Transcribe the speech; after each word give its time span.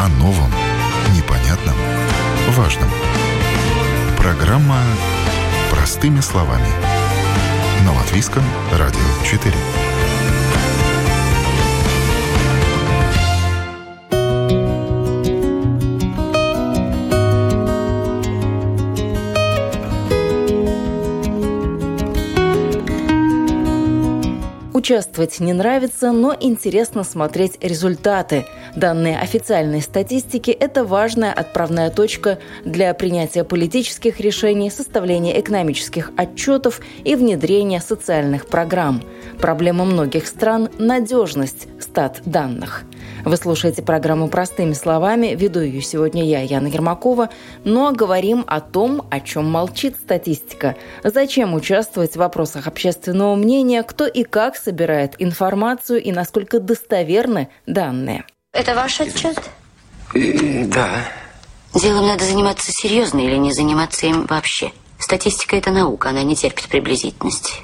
О 0.00 0.08
новом, 0.08 0.50
непонятном, 1.14 1.74
важном. 2.52 2.88
Программа 4.16 4.78
«Простыми 5.70 6.20
словами». 6.20 6.68
На 7.84 7.92
Латвийском 7.92 8.42
радио 8.72 8.98
4. 9.26 9.54
Участвовать 24.72 25.40
не 25.40 25.52
нравится, 25.52 26.10
но 26.10 26.34
интересно 26.40 27.04
смотреть 27.04 27.62
результаты. 27.62 28.46
Данные 28.76 29.18
официальной 29.18 29.82
статистики– 29.82 30.50
это 30.60 30.84
важная 30.84 31.32
отправная 31.32 31.90
точка 31.90 32.38
для 32.64 32.94
принятия 32.94 33.44
политических 33.44 34.20
решений, 34.20 34.70
составления 34.70 35.40
экономических 35.40 36.12
отчетов 36.16 36.80
и 37.04 37.16
внедрения 37.16 37.80
социальных 37.80 38.46
программ. 38.46 39.02
Проблема 39.38 39.84
многих 39.84 40.26
стран– 40.26 40.68
надежность 40.78 41.66
стат 41.80 42.20
данных. 42.24 42.84
Вы 43.24 43.36
слушаете 43.36 43.82
программу 43.82 44.28
«Простыми 44.28 44.72
словами». 44.72 45.34
Веду 45.34 45.60
ее 45.60 45.82
сегодня 45.82 46.24
я, 46.24 46.40
Яна 46.40 46.68
Ермакова. 46.68 47.28
Но 47.64 47.92
говорим 47.92 48.44
о 48.46 48.60
том, 48.60 49.06
о 49.10 49.20
чем 49.20 49.50
молчит 49.50 49.96
статистика. 49.96 50.76
Зачем 51.02 51.54
участвовать 51.54 52.12
в 52.12 52.16
вопросах 52.16 52.66
общественного 52.66 53.34
мнения, 53.34 53.82
кто 53.82 54.06
и 54.06 54.22
как 54.22 54.56
собирает 54.56 55.14
информацию 55.18 56.02
и 56.02 56.12
насколько 56.12 56.60
достоверны 56.60 57.48
данные. 57.66 58.24
Это 58.52 58.74
ваш 58.74 59.00
отчет? 59.00 59.38
Да. 60.12 61.04
Делом 61.72 62.06
надо 62.08 62.24
заниматься 62.24 62.72
серьезно 62.72 63.20
или 63.20 63.36
не 63.36 63.52
заниматься 63.52 64.06
им 64.06 64.26
вообще. 64.26 64.72
Статистика– 64.98 65.54
это 65.56 65.70
наука, 65.70 66.10
она 66.10 66.24
не 66.24 66.34
терпит 66.34 66.66
приблизительности. 66.68 67.54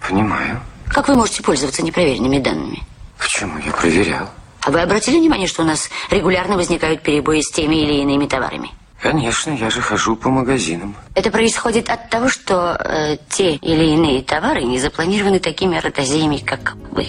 Понимаю. 0.00 0.60
Как 0.88 1.08
вы 1.08 1.16
можете 1.16 1.42
пользоваться 1.42 1.82
непроверенными 1.82 2.38
данными? 2.38 2.82
Почему? 3.18 3.58
Я 3.58 3.72
проверял. 3.72 4.28
А 4.60 4.70
вы 4.70 4.80
обратили 4.80 5.18
внимание, 5.18 5.48
что 5.48 5.62
у 5.62 5.66
нас 5.66 5.90
регулярно 6.10 6.56
возникают 6.56 7.02
перебои 7.02 7.40
с 7.40 7.50
теми 7.50 7.76
или 7.76 8.00
иными 8.02 8.26
товарами? 8.26 8.70
Конечно, 9.00 9.50
я 9.50 9.70
же 9.70 9.80
хожу 9.80 10.14
по 10.14 10.30
магазинам. 10.30 10.94
Это 11.16 11.32
происходит 11.32 11.90
от 11.90 12.08
того, 12.08 12.28
что 12.28 12.76
э, 12.78 13.16
те 13.28 13.56
или 13.56 13.86
иные 13.86 14.22
товары 14.22 14.62
не 14.62 14.78
запланированы 14.78 15.40
такими 15.40 15.76
ротозеями, 15.78 16.36
как 16.36 16.76
вы. 16.92 17.08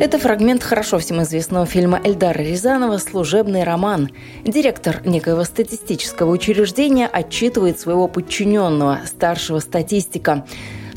Это 0.00 0.18
фрагмент 0.18 0.62
хорошо 0.62 0.98
всем 0.98 1.22
известного 1.24 1.66
фильма 1.66 2.00
Эльдара 2.02 2.38
Рязанова 2.38 2.96
«Служебный 2.96 3.64
роман». 3.64 4.08
Директор 4.46 5.02
некоего 5.04 5.44
статистического 5.44 6.30
учреждения 6.30 7.06
отчитывает 7.06 7.78
своего 7.78 8.08
подчиненного, 8.08 9.00
старшего 9.04 9.58
статистика. 9.58 10.46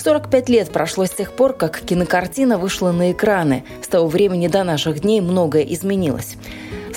45 0.01 0.47
лет 0.47 0.69
прошло 0.69 1.05
с 1.05 1.09
тех 1.09 1.33
пор, 1.33 1.51
как 1.51 1.81
кинокартина 1.81 2.57
вышла 2.57 2.93
на 2.93 3.11
экраны. 3.11 3.65
С 3.81 3.89
того 3.89 4.07
времени 4.07 4.47
до 4.47 4.63
наших 4.63 5.01
дней 5.01 5.19
многое 5.19 5.63
изменилось. 5.63 6.38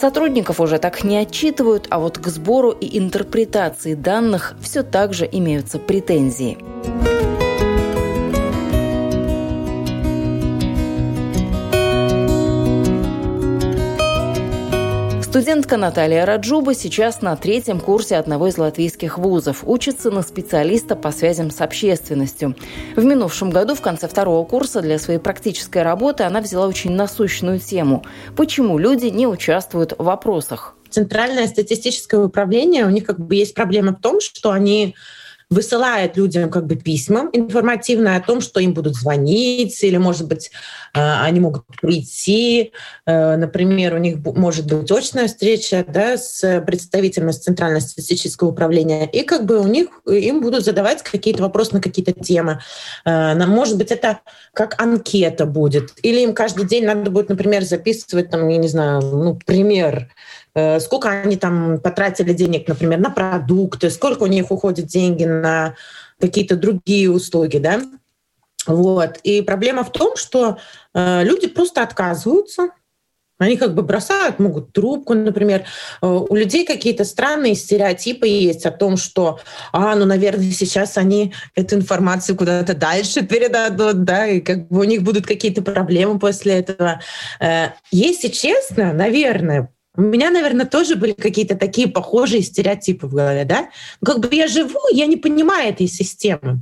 Сотрудников 0.01 0.61
уже 0.61 0.79
так 0.79 1.03
не 1.03 1.17
отчитывают, 1.17 1.89
а 1.91 1.99
вот 1.99 2.19
к 2.19 2.29
сбору 2.29 2.71
и 2.71 2.97
интерпретации 3.01 3.95
данных 3.95 4.55
все 4.63 4.85
так 4.85 5.13
же 5.13 5.29
имеются 5.31 5.81
претензии. 5.81 6.57
Студентка 15.37 15.77
Наталья 15.77 16.25
Раджуба 16.25 16.73
сейчас 16.73 17.21
на 17.21 17.37
третьем 17.37 17.79
курсе 17.79 18.17
одного 18.17 18.47
из 18.47 18.57
латвийских 18.57 19.19
вузов. 19.19 19.65
Учится 19.65 20.11
на 20.11 20.23
специалиста 20.23 20.97
по 20.97 21.13
связям 21.13 21.51
с 21.51 21.61
общественностью. 21.61 22.57
В 22.97 23.05
минувшем 23.05 23.51
году, 23.51 23.75
в 23.75 23.83
конце 23.83 24.09
второго 24.09 24.47
курса, 24.47 24.81
для 24.81 24.99
своей 24.99 25.19
практической 25.19 25.83
работы 25.83 26.23
она 26.23 26.41
взяла 26.41 26.67
очень 26.67 26.93
насущную 26.93 27.59
тему. 27.59 28.03
Почему 28.35 28.79
люди 28.79 29.09
не 29.09 29.27
участвуют 29.27 29.93
в 29.99 30.05
вопросах? 30.05 30.75
Центральное 30.89 31.47
статистическое 31.49 32.19
управление, 32.23 32.87
у 32.87 32.91
них 32.91 33.05
как 33.05 33.21
бы 33.21 33.35
есть 33.35 33.53
проблема 33.53 33.93
в 33.93 34.01
том, 34.01 34.23
что 34.23 34.53
они 34.53 34.95
высылает 35.49 36.17
людям 36.17 36.51
как 36.51 36.67
бы 36.67 36.77
письма 36.77 37.29
информативные 37.33 38.17
о 38.17 38.21
том, 38.21 38.41
что 38.41 38.59
им 38.59 38.75
будут 38.75 38.97
звонить, 38.97 39.83
или, 39.85 39.97
может 39.97 40.27
быть, 40.27 40.51
э, 40.93 40.99
они 41.01 41.39
могут 41.41 41.65
прийти. 41.81 42.73
Э, 43.07 43.37
например, 43.37 43.95
у 43.95 43.99
них 43.99 44.19
может 44.25 44.67
быть 44.67 44.91
очная 44.91 45.29
встреча 45.29 45.85
да, 45.87 46.17
с 46.17 46.61
представителями 46.67 47.31
Центрального 47.31 47.81
статистического 47.81 48.49
управления, 48.49 49.09
и 49.09 49.23
как 49.23 49.45
бы 49.47 49.61
у 49.61 49.67
них 49.67 49.89
им 50.07 50.41
будут 50.41 50.65
задавать 50.65 51.03
какие-то 51.03 51.43
вопросы 51.43 51.75
на 51.75 51.81
какие-то 51.81 52.13
темы. 52.13 52.61
Э, 53.05 53.35
может 53.47 53.77
быть, 53.77 53.93
это 53.93 54.21
как 54.53 54.81
анкета 54.81 55.47
будет, 55.47 55.93
или 56.03 56.21
им 56.21 56.35
каждый 56.35 56.67
день 56.67 56.85
надо 56.85 57.11
будет, 57.11 57.29
например, 57.29 57.63
записывать, 57.63 58.31
там, 58.31 58.49
я 58.49 58.57
не 58.57 58.69
знаю, 58.69 59.01
ну, 59.01 59.39
пример 59.47 60.09
Э, 60.46 60.46
сколько 60.81 61.11
они 61.11 61.37
там 61.37 61.81
потратили 61.81 62.33
денег, 62.33 62.67
например, 62.67 62.99
на 62.99 63.11
продукты, 63.11 63.91
сколько 63.91 64.23
у 64.23 64.27
них 64.27 64.51
уходит 64.51 64.87
деньги 64.87 65.25
на 65.25 65.75
какие-то 66.21 66.57
другие 66.57 67.11
услуги, 67.11 67.59
да. 67.59 67.83
Вот. 68.67 69.19
И 69.23 69.43
проблема 69.43 69.85
в 69.85 69.93
том, 69.93 70.17
что 70.17 70.59
э, 70.95 71.23
люди 71.25 71.47
просто 71.47 71.83
отказываются, 71.83 72.71
они 73.39 73.59
как 73.59 73.75
бы 73.75 73.83
бросают, 73.83 74.39
могут 74.39 74.73
трубку, 74.73 75.13
например. 75.15 75.65
Э, 76.01 76.07
у 76.07 76.35
людей 76.35 76.65
какие-то 76.65 77.05
странные 77.05 77.55
стереотипы 77.55 78.27
есть 78.27 78.67
о 78.67 78.73
том, 78.73 78.97
что, 78.97 79.39
а, 79.73 79.95
ну, 79.95 80.05
наверное, 80.07 80.51
сейчас 80.51 80.97
они 80.97 81.35
эту 81.55 81.77
информацию 81.77 82.37
куда-то 82.37 82.75
дальше 82.75 83.25
передадут, 83.25 84.05
да, 84.05 84.27
и 84.27 84.41
как 84.41 84.69
бы 84.69 84.81
у 84.81 84.85
них 84.85 85.03
будут 85.03 85.27
какие-то 85.27 85.63
проблемы 85.63 86.19
после 86.19 86.55
этого. 86.55 87.01
Если 87.93 88.29
честно, 88.29 88.93
наверное, 88.93 89.71
у 89.97 90.03
меня, 90.03 90.31
наверное, 90.31 90.67
тоже 90.67 90.97
были 90.97 91.13
какие-то 91.13 91.57
такие 91.57 91.89
похожие 91.89 92.43
стереотипы 92.43 93.07
в 93.07 93.15
голове, 93.15 93.45
да? 93.45 93.69
Ну, 94.01 94.07
как 94.07 94.21
бы 94.21 94.35
я 94.35 94.47
живу, 94.47 94.81
я 94.93 95.07
не 95.07 95.17
понимаю 95.17 95.71
этой 95.71 95.87
системы. 95.87 96.61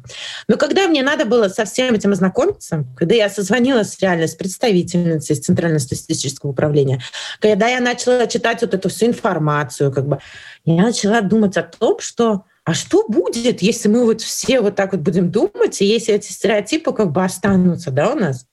Но 0.49 0.57
когда 0.57 0.89
мне 0.89 1.03
надо 1.03 1.25
было 1.25 1.49
со 1.49 1.65
всем 1.65 1.95
этим 1.95 2.13
ознакомиться, 2.13 2.85
когда 2.97 3.15
я 3.15 3.29
созвонилась 3.29 3.99
реально 4.01 4.27
с 4.27 4.35
представительницей 4.35 5.37
Центрального 5.37 5.81
статистического 5.81 6.51
управления, 6.51 7.01
когда 7.41 7.69
я 7.69 7.81
начала 7.81 8.27
читать 8.27 8.63
вот 8.63 8.75
эту 8.75 8.89
всю 8.89 9.07
информацию, 9.07 9.93
как 9.93 10.07
бы, 10.07 10.19
я 10.65 10.83
начала 10.83 11.21
думать 11.21 11.57
о 11.57 11.63
том, 11.63 11.99
что 12.01 12.45
а 12.65 12.73
что 12.73 13.07
будет, 13.07 13.61
если 13.61 13.89
мы 13.89 14.05
вот 14.05 14.23
все 14.23 14.61
вот 14.61 14.75
так 14.75 14.93
вот 14.93 15.03
будем 15.03 15.31
думать, 15.31 15.83
и 15.83 15.85
если 15.85 16.15
эти 16.15 16.33
стереотипы 16.33 16.93
как 16.95 17.13
бы 17.13 17.23
останутся, 17.23 17.91
да, 17.91 18.13
у 18.13 18.15
нас? 18.15 18.47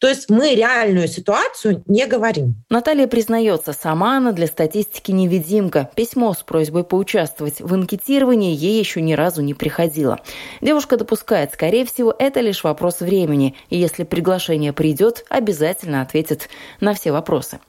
То 0.00 0.08
есть 0.08 0.30
мы 0.30 0.54
реальную 0.54 1.08
ситуацию 1.08 1.84
не 1.86 2.06
говорим. 2.06 2.54
Наталья 2.70 3.06
признается, 3.06 3.74
сама 3.74 4.16
она 4.16 4.32
для 4.32 4.46
статистики 4.46 5.10
невидимка. 5.10 5.90
Письмо 5.94 6.32
с 6.32 6.42
просьбой 6.42 6.84
поучаствовать 6.84 7.60
в 7.60 7.74
анкетировании 7.74 8.56
ей 8.56 8.78
еще 8.78 9.02
ни 9.02 9.12
разу 9.12 9.42
не 9.42 9.52
приходило. 9.52 10.18
Девушка 10.62 10.96
допускает, 10.96 11.52
скорее 11.52 11.84
всего, 11.84 12.14
это 12.18 12.40
лишь 12.40 12.64
вопрос 12.64 13.00
времени. 13.00 13.54
И 13.68 13.76
если 13.76 14.04
приглашение 14.04 14.72
придет, 14.72 15.26
обязательно 15.28 16.00
ответит 16.00 16.48
на 16.80 16.94
все 16.94 17.12
вопросы. 17.12 17.60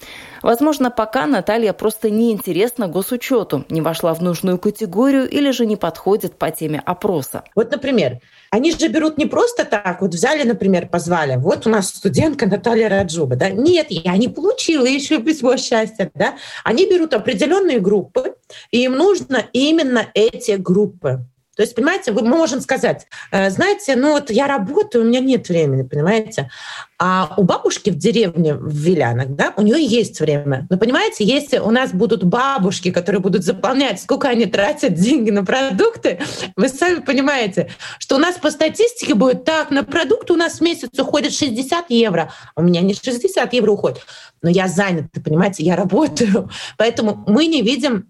Возможно, 0.41 0.89
пока 0.89 1.27
Наталья 1.27 1.73
просто 1.73 2.09
неинтересна 2.09 2.87
госучету, 2.87 3.65
не 3.67 3.81
вошла 3.81 4.13
в 4.13 4.21
нужную 4.21 4.57
категорию 4.57 5.29
или 5.29 5.51
же 5.51 5.65
не 5.65 5.75
подходит 5.75 6.37
по 6.37 6.49
теме 6.49 6.81
опроса. 6.85 7.43
Вот, 7.55 7.71
например, 7.71 8.21
они 8.51 8.71
же 8.71 8.89
берут 8.89 9.17
не 9.17 9.25
просто 9.25 9.63
так, 9.63 10.01
вот 10.01 10.13
взяли, 10.13 10.43
например, 10.43 10.87
позвали, 10.89 11.37
вот 11.37 11.65
у 11.65 11.69
нас 11.69 11.87
студентка 11.87 12.45
Наталья 12.45 12.89
Раджуба, 12.89 13.37
да, 13.37 13.49
нет, 13.49 13.87
я 13.89 14.15
не 14.17 14.27
получила 14.27 14.85
еще 14.85 15.19
письмо 15.19 15.55
счастья, 15.55 16.11
да, 16.13 16.35
они 16.65 16.85
берут 16.85 17.13
определенные 17.13 17.79
группы, 17.79 18.35
и 18.69 18.83
им 18.83 18.97
нужно 18.97 19.45
именно 19.53 20.05
эти 20.13 20.51
группы. 20.51 21.25
То 21.55 21.63
есть, 21.63 21.75
понимаете, 21.75 22.13
мы 22.13 22.21
можем 22.21 22.61
сказать, 22.61 23.07
«Э, 23.31 23.49
знаете, 23.49 23.95
ну 23.95 24.11
вот 24.11 24.31
я 24.31 24.47
работаю, 24.47 25.03
у 25.03 25.07
меня 25.07 25.19
нет 25.19 25.49
времени, 25.49 25.83
понимаете. 25.83 26.49
А 26.97 27.33
у 27.35 27.43
бабушки 27.43 27.89
в 27.89 27.97
деревне 27.97 28.53
в 28.53 28.73
Вилянах, 28.73 29.29
да, 29.29 29.53
у 29.57 29.61
нее 29.61 29.83
есть 29.83 30.19
время. 30.21 30.67
Но 30.69 30.77
понимаете, 30.77 31.25
если 31.25 31.57
у 31.57 31.69
нас 31.71 31.91
будут 31.91 32.23
бабушки, 32.23 32.91
которые 32.91 33.21
будут 33.21 33.43
заполнять, 33.43 33.99
сколько 33.99 34.29
они 34.29 34.45
тратят 34.45 34.93
деньги 34.93 35.29
на 35.29 35.43
продукты, 35.43 36.19
вы 36.55 36.69
сами 36.69 37.01
понимаете, 37.01 37.69
что 37.99 38.15
у 38.15 38.19
нас 38.19 38.37
по 38.37 38.49
статистике 38.49 39.15
будет 39.15 39.43
так, 39.43 39.71
на 39.71 39.83
продукты 39.83 40.33
у 40.33 40.37
нас 40.37 40.59
в 40.59 40.61
месяц 40.61 40.97
уходит 40.97 41.33
60 41.33 41.89
евро, 41.89 42.31
у 42.55 42.61
меня 42.61 42.81
не 42.81 42.93
60 42.93 43.51
евро 43.53 43.71
уходит, 43.71 44.05
но 44.41 44.49
я 44.49 44.67
занята, 44.67 45.19
понимаете, 45.21 45.63
я 45.63 45.75
работаю. 45.75 46.49
Поэтому 46.77 47.23
мы 47.27 47.47
не 47.47 47.61
видим 47.61 48.09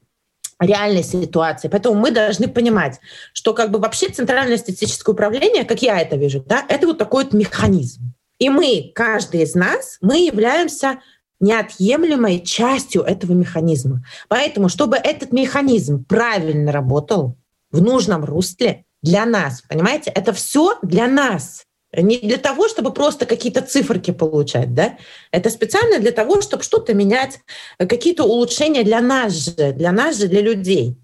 реальной 0.62 1.04
ситуации. 1.04 1.68
Поэтому 1.68 1.96
мы 1.96 2.12
должны 2.12 2.48
понимать, 2.48 3.00
что 3.34 3.54
как 3.54 3.72
бы 3.72 3.80
вообще 3.80 4.10
Центральное 4.10 4.58
статистическое 4.58 5.14
управление, 5.14 5.66
как 5.66 5.82
я 5.82 6.00
это 6.00 6.16
вижу, 6.16 6.44
да, 6.46 6.64
это 6.70 6.88
вот 6.88 6.98
такой 6.98 7.26
вот 7.26 7.34
механизм. 7.34 8.14
И 8.40 8.50
мы, 8.50 8.92
каждый 8.96 9.44
из 9.44 9.56
нас, 9.56 9.98
мы 10.02 10.26
являемся 10.26 11.00
неотъемлемой 11.40 12.40
частью 12.42 13.02
этого 13.02 13.34
механизма. 13.34 14.04
Поэтому, 14.30 14.70
чтобы 14.70 14.98
этот 14.98 15.32
механизм 15.32 16.06
правильно 16.06 16.72
работал 16.72 17.38
в 17.72 17.82
нужном 17.82 18.24
русле 18.24 18.86
для 19.02 19.26
нас, 19.26 19.64
понимаете, 19.68 20.12
это 20.12 20.34
все 20.34 20.78
для 20.84 21.08
нас. 21.08 21.66
Не 21.94 22.20
для 22.20 22.38
того, 22.38 22.70
чтобы 22.70 22.94
просто 22.94 23.26
какие-то 23.26 23.62
циферки 23.62 24.12
получать, 24.12 24.74
да? 24.74 24.98
Это 25.32 25.50
специально 25.50 26.00
для 26.00 26.12
того, 26.12 26.42
чтобы 26.42 26.64
что-то 26.64 26.94
менять, 26.94 27.40
какие-то 27.78 28.24
улучшения 28.24 28.84
для 28.84 29.02
нас 29.02 29.34
же, 29.34 29.74
для 29.74 29.92
нас 29.92 30.18
же, 30.18 30.28
для 30.28 30.42
людей. 30.42 31.01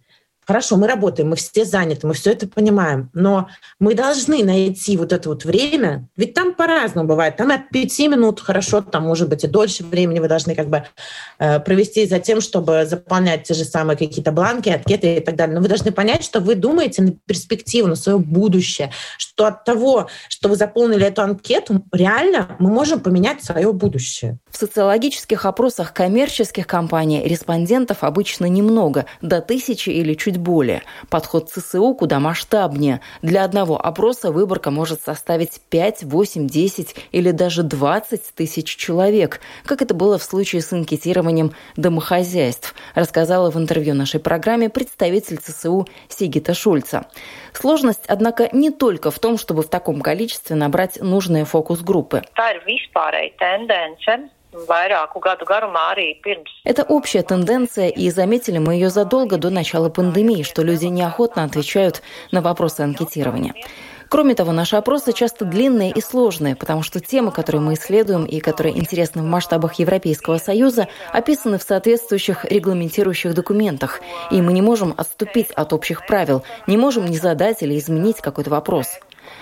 Хорошо, 0.48 0.78
мы 0.78 0.88
работаем, 0.88 1.30
мы 1.30 1.36
все 1.36 1.66
заняты, 1.66 2.08
мы 2.08 2.14
все 2.14 2.32
это 2.32 2.48
понимаем, 2.48 3.10
но 3.14 3.50
мы 3.80 3.96
должны 3.96 4.46
найти 4.46 4.96
вот 4.96 5.12
это 5.12 5.28
вот 5.28 5.44
время, 5.44 6.08
ведь 6.16 6.36
там 6.36 6.54
по-разному 6.54 7.06
бывает, 7.06 7.36
там 7.36 7.52
от 7.52 7.68
пяти 7.68 8.08
минут 8.08 8.40
хорошо, 8.40 8.80
там 8.80 9.04
может 9.04 9.28
быть 9.28 9.44
и 9.44 9.48
дольше 9.48 9.84
времени 9.84 10.20
вы 10.20 10.30
должны 10.30 10.56
как 10.56 10.70
бы 10.70 10.86
э, 11.40 11.60
провести 11.60 12.08
за 12.08 12.20
тем, 12.20 12.40
чтобы 12.40 12.86
заполнять 12.86 13.44
те 13.44 13.56
же 13.56 13.66
самые 13.66 13.98
какие-то 13.98 14.32
бланки, 14.32 14.70
анкеты 14.70 15.18
и 15.18 15.20
так 15.20 15.36
далее. 15.36 15.54
Но 15.54 15.62
вы 15.62 15.68
должны 15.68 15.92
понять, 15.92 16.24
что 16.24 16.40
вы 16.40 16.56
думаете 16.56 17.02
на 17.02 17.12
перспективу, 17.12 17.90
на 17.90 17.98
свое 17.98 18.18
будущее, 18.18 18.92
что 19.18 19.48
от 19.48 19.66
того, 19.66 20.08
что 20.30 20.48
вы 20.48 20.56
заполнили 20.56 21.08
эту 21.08 21.24
анкету, 21.24 21.84
реально 21.92 22.56
мы 22.60 22.70
можем 22.70 23.02
поменять 23.02 23.44
свое 23.44 23.74
будущее. 23.74 24.38
В 24.50 24.56
социологических 24.56 25.46
опросах 25.46 25.92
коммерческих 25.94 26.66
компаний 26.68 27.22
респондентов 27.26 28.06
обычно 28.06 28.46
немного, 28.46 29.08
до 29.22 29.42
тысячи 29.42 29.90
или 29.90 30.14
чуть 30.14 30.37
чуть 30.38 30.44
более. 30.44 30.84
Подход 31.10 31.50
ЦСУ 31.50 31.94
куда 31.94 32.20
масштабнее. 32.20 33.02
Для 33.22 33.44
одного 33.44 33.78
опроса 33.84 34.32
выборка 34.32 34.72
может 34.72 35.02
составить 35.02 35.62
5, 35.70 36.04
8, 36.04 36.48
10 36.48 36.96
или 37.12 37.32
даже 37.32 37.64
20 37.64 38.36
тысяч 38.36 38.76
человек, 38.76 39.42
как 39.66 39.82
это 39.82 39.94
было 39.94 40.18
в 40.18 40.24
случае 40.24 40.62
с 40.62 40.74
анкетированием 40.74 41.52
домохозяйств, 41.76 42.76
рассказала 42.96 43.52
в 43.52 43.58
интервью 43.58 43.96
нашей 43.96 44.20
программе 44.20 44.70
представитель 44.70 45.38
ЦСУ 45.38 45.88
Сигита 46.10 46.54
Шульца. 46.54 47.08
Сложность, 47.54 48.06
однако, 48.08 48.50
не 48.52 48.70
только 48.70 49.12
в 49.12 49.20
том, 49.20 49.38
чтобы 49.38 49.64
в 49.64 49.70
таком 49.70 50.02
количестве 50.02 50.56
набрать 50.56 51.02
нужные 51.02 51.46
фокус-группы. 51.46 52.22
Это 56.64 56.84
общая 56.84 57.22
тенденция, 57.22 57.90
и 57.90 58.10
заметили 58.10 58.58
мы 58.58 58.76
ее 58.76 58.90
задолго 58.90 59.38
до 59.38 59.50
начала 59.50 59.90
пандемии, 59.90 60.44
что 60.44 60.64
люди 60.64 60.86
неохотно 60.86 61.44
отвечают 61.44 62.02
на 62.32 62.42
вопросы 62.42 62.82
анкетирования. 62.82 63.54
Кроме 64.10 64.36
того, 64.36 64.54
наши 64.54 64.78
опросы 64.78 65.12
часто 65.12 65.44
длинные 65.44 65.92
и 65.92 66.00
сложные, 66.00 66.56
потому 66.56 66.82
что 66.82 67.02
темы, 67.02 67.32
которые 67.32 67.62
мы 67.62 67.74
исследуем 67.74 68.26
и 68.26 68.40
которые 68.40 68.78
интересны 68.78 69.22
в 69.22 69.26
масштабах 69.26 69.74
Европейского 69.76 70.38
Союза, 70.38 70.88
описаны 71.12 71.58
в 71.58 71.64
соответствующих 71.64 72.46
регламентирующих 72.46 73.34
документах, 73.34 74.00
и 74.32 74.42
мы 74.42 74.54
не 74.54 74.62
можем 74.62 74.94
отступить 74.96 75.52
от 75.52 75.74
общих 75.74 76.06
правил, 76.08 76.44
не 76.68 76.78
можем 76.78 77.06
не 77.06 77.18
задать 77.18 77.62
или 77.64 77.78
изменить 77.78 78.22
какой-то 78.22 78.50
вопрос. 78.50 78.88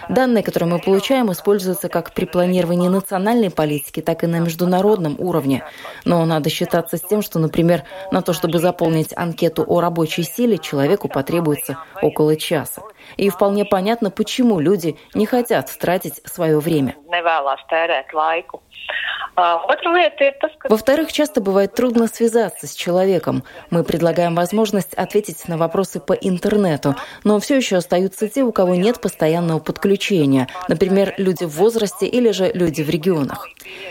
Данные, 0.09 0.44
которые 0.44 0.69
мы 0.69 0.80
получаем, 0.80 1.31
используются 1.31 1.89
как 1.89 2.13
при 2.13 2.25
планировании 2.25 2.88
национальной 2.88 3.50
политики, 3.50 4.01
так 4.01 4.24
и 4.24 4.27
на 4.27 4.39
международном 4.39 5.15
уровне. 5.19 5.63
Но 6.06 6.25
надо 6.25 6.50
считаться 6.50 6.97
с 6.97 7.01
тем, 7.01 7.21
что, 7.21 7.39
например, 7.39 7.83
на 8.12 8.21
то, 8.21 8.33
чтобы 8.33 8.59
заполнить 8.59 9.13
анкету 9.15 9.63
о 9.68 9.81
рабочей 9.81 10.24
силе, 10.24 10.57
человеку 10.57 11.07
потребуется 11.07 11.77
около 12.01 12.36
часа. 12.36 12.81
И 13.17 13.29
вполне 13.29 13.65
понятно, 13.65 14.12
почему 14.12 14.59
люди 14.59 14.97
не 15.13 15.25
хотят 15.25 15.71
тратить 15.79 16.21
свое 16.25 16.59
время. 16.59 16.95
А, 19.35 19.57
Во-вторых, 20.69 21.12
часто 21.12 21.41
бывает 21.41 21.73
трудно 21.73 22.07
связаться 22.07 22.67
с 22.67 22.73
человеком. 22.73 23.44
Мы 23.69 23.83
предлагаем 23.83 24.33
возможность 24.33 24.94
ответить 24.94 25.47
на 25.47 25.57
вопросы 25.57 26.00
по 26.00 26.13
интернету, 26.13 26.95
но 27.23 27.39
все 27.39 27.57
еще 27.57 27.77
остаются 27.77 28.29
те, 28.29 28.44
у 28.44 28.51
кого 28.53 28.75
нет 28.75 29.01
постоянного 29.01 29.59
подключения, 29.59 30.47
например, 30.69 31.13
люди 31.17 31.44
в 31.44 31.57
возрасте 31.57 32.06
или 32.06 32.31
же 32.31 32.51
люди 32.53 32.81
в 32.81 32.89
регионах. 32.89 33.50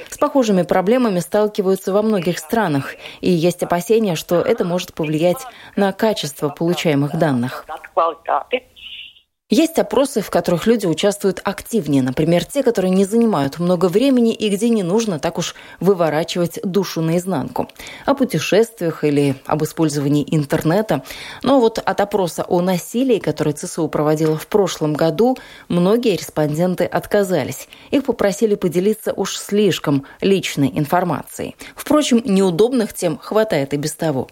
С 0.09 0.17
похожими 0.17 0.63
проблемами 0.63 1.19
сталкиваются 1.19 1.93
во 1.93 2.03
многих 2.03 2.39
странах, 2.39 2.95
и 3.21 3.31
есть 3.31 3.63
опасения, 3.63 4.15
что 4.15 4.41
это 4.41 4.65
может 4.65 4.95
повлиять 4.95 5.47
на 5.77 5.93
качество 5.93 6.49
получаемых 6.49 7.19
данных. 7.19 7.67
Есть 9.51 9.79
опросы, 9.79 10.23
в 10.23 10.31
которых 10.31 10.67
люди 10.67 10.87
участвуют 10.87 11.43
активнее, 11.45 12.03
например, 12.03 12.47
те, 12.47 12.63
которые 12.63 12.91
не 12.91 13.05
занимают 13.05 13.59
много 13.59 13.91
времени 13.91 14.33
и 14.33 14.49
где 14.49 14.71
не 14.71 14.83
нужно 14.83 15.19
так 15.19 15.37
уж 15.37 15.55
выворачивать 15.81 16.61
душу 16.63 17.03
наизнанку. 17.03 17.69
О 18.07 18.15
путешествиях 18.15 19.05
или 19.05 19.35
об 19.45 19.63
использовании 19.63 20.25
интернета. 20.35 21.03
Но 21.43 21.61
вот 21.61 21.79
от 21.79 22.01
опроса 22.01 22.47
о 22.49 22.63
насилии, 22.63 23.19
который 23.19 23.53
ЦСУ 23.53 23.87
проводила 23.89 24.39
в 24.39 24.47
прошлом 24.47 24.95
году, 24.95 25.37
многие 25.69 26.17
респонденты 26.17 26.87
отказались. 26.87 27.69
Их 27.91 28.07
попросили 28.07 28.55
поделиться 28.55 29.13
уж 29.13 29.37
слишком 29.37 30.07
личной 30.23 30.73
информацией. 30.75 31.55
Впрочем, 31.77 32.23
неудобных 32.25 32.95
тем 32.95 33.19
хватает 33.19 33.75
и 33.75 33.77
без 33.77 33.93
того. 33.93 34.27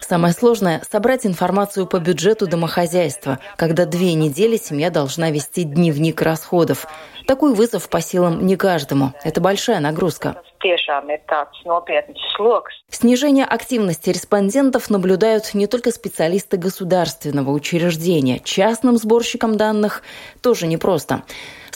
Самое 0.00 0.34
сложное– 0.34 0.82
собрать 0.90 1.24
информацию 1.24 1.86
по 1.86 1.96
бюджету 1.96 2.09
бюджету 2.10 2.48
домохозяйства, 2.48 3.38
когда 3.56 3.86
две 3.86 4.14
недели 4.14 4.56
семья 4.56 4.90
должна 4.90 5.30
вести 5.30 5.62
дневник 5.62 6.20
расходов. 6.22 6.88
Такой 7.28 7.54
вызов 7.54 7.88
по 7.88 8.00
силам 8.00 8.44
не 8.44 8.56
каждому. 8.56 9.12
Это 9.22 9.40
большая 9.40 9.78
нагрузка. 9.78 10.42
Снижение 12.90 13.44
активности 13.44 14.10
респондентов 14.10 14.90
наблюдают 14.90 15.54
не 15.54 15.68
только 15.68 15.92
специалисты 15.92 16.56
государственного 16.56 17.50
учреждения. 17.50 18.40
Частным 18.40 18.96
сборщикам 18.96 19.56
данных 19.56 20.02
тоже 20.42 20.66
непросто. 20.66 21.22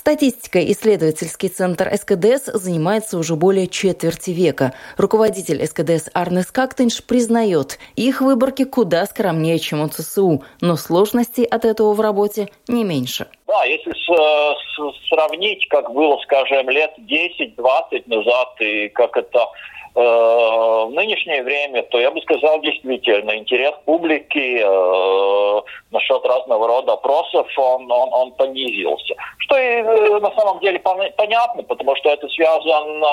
Статистикой 0.06 0.70
исследовательский 0.70 1.48
центр 1.48 1.90
СКДС 1.96 2.44
занимается 2.52 3.16
уже 3.16 3.36
более 3.36 3.66
четверти 3.68 4.32
века. 4.32 4.74
Руководитель 4.98 5.66
СКДС 5.66 6.10
Арнес 6.12 6.50
Кактенш 6.50 7.02
признает, 7.02 7.78
их 7.96 8.20
выборки 8.20 8.64
куда 8.64 9.06
скромнее, 9.06 9.58
чем 9.58 9.80
у 9.80 9.88
ЦСУ, 9.88 10.44
но 10.60 10.76
сложностей 10.76 11.44
от 11.44 11.64
этого 11.64 11.94
в 11.94 12.02
работе 12.02 12.50
не 12.68 12.84
меньше. 12.84 13.28
Да, 13.46 13.64
если 13.64 13.92
с, 13.92 14.06
с, 14.06 15.08
сравнить, 15.08 15.66
как 15.68 15.90
было, 15.90 16.18
скажем, 16.24 16.68
лет 16.68 16.92
10-20 16.98 18.02
назад, 18.04 18.60
и 18.60 18.90
как 18.90 19.16
это 19.16 19.38
Э, 19.38 19.73
в 19.94 20.90
нынешнее 20.90 21.42
время, 21.42 21.82
то 21.84 22.00
я 22.00 22.10
бы 22.10 22.20
сказал 22.22 22.60
действительно 22.60 23.36
интерес 23.36 23.74
публики 23.84 24.58
э, 24.60 25.62
насчет 25.92 26.26
разного 26.26 26.66
рода 26.66 26.94
опросов 26.94 27.46
он, 27.56 27.90
он, 27.90 28.08
он 28.12 28.32
понизился. 28.32 29.14
Что 29.38 29.56
и 29.56 29.82
э, 29.82 30.18
на 30.18 30.32
самом 30.34 30.58
деле 30.60 30.80
понятно, 30.80 31.62
потому 31.62 31.94
что 31.96 32.10
это 32.10 32.28
связано 32.28 33.06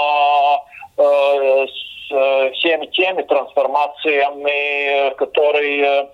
э, 0.98 1.68
с 1.68 2.12
э, 2.12 2.52
всеми 2.54 2.88
теми 2.88 3.22
трансформациями, 3.24 5.14
которые 5.16 6.10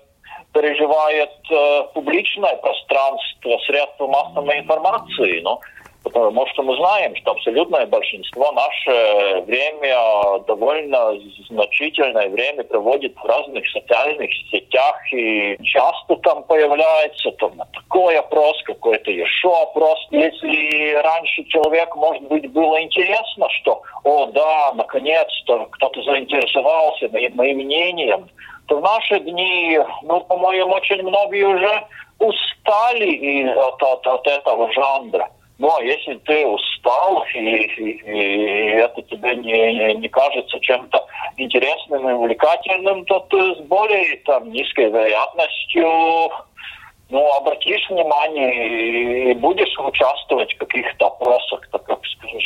переживает 0.52 1.30
э, 1.50 1.82
публичное 1.94 2.56
пространство, 2.56 3.58
средства 3.66 4.06
массовой 4.06 4.58
информации. 4.58 5.40
Ну, 5.40 5.60
Потому 6.12 6.46
что 6.46 6.62
мы 6.62 6.76
знаем, 6.76 7.14
что 7.16 7.32
абсолютное 7.32 7.86
большинство 7.86 8.52
наше 8.52 9.42
время, 9.46 10.40
довольно 10.46 11.18
значительное 11.48 12.28
время 12.28 12.64
проводит 12.64 13.16
в 13.16 13.24
разных 13.24 13.68
социальных 13.70 14.30
сетях, 14.50 14.96
и 15.12 15.56
часто 15.62 16.16
там 16.16 16.42
появляется 16.44 17.30
там, 17.32 17.52
такой 17.72 18.18
опрос, 18.18 18.62
какой-то 18.64 19.10
еще 19.10 19.52
опрос. 19.62 19.98
Если 20.10 20.94
раньше 21.02 21.44
человек, 21.44 21.94
может 21.96 22.22
быть, 22.24 22.50
было 22.52 22.82
интересно, 22.82 23.48
что, 23.60 23.82
о, 24.04 24.26
да, 24.26 24.72
наконец-то 24.74 25.66
кто-то 25.72 26.02
заинтересовался 26.02 27.08
моим, 27.10 27.34
моим 27.36 27.58
мнением, 27.58 28.28
то 28.66 28.78
в 28.78 28.82
наши 28.82 29.20
дни, 29.20 29.78
ну, 30.02 30.20
по-моему, 30.20 30.72
очень 30.72 31.02
многие 31.02 31.44
уже 31.44 31.84
устали 32.18 33.48
от, 33.48 33.82
от, 33.82 34.06
от 34.06 34.26
этого 34.26 34.72
жанра. 34.72 35.30
Ну, 35.58 35.74
а 35.76 35.82
если 35.82 36.14
ты 36.18 36.46
устал, 36.46 37.24
и, 37.34 37.38
и, 37.38 37.90
и 37.90 38.70
это 38.76 39.02
тебе 39.02 39.34
не, 39.36 39.94
не 39.94 40.08
кажется 40.08 40.60
чем-то 40.60 41.04
интересным 41.36 42.08
и 42.08 42.12
увлекательным, 42.12 43.04
то 43.06 43.18
ты 43.28 43.56
с 43.56 43.58
более 43.62 44.18
там, 44.18 44.52
низкой 44.52 44.88
вероятностью 44.88 46.30
ну, 47.10 47.26
обратишь 47.32 47.88
внимание 47.88 49.30
и 49.30 49.34
будешь 49.34 49.74
участвовать 49.78 50.52
в 50.54 50.58
каких-то 50.58 51.06
опросах, 51.06 51.66
так 51.72 51.84
как, 51.84 52.00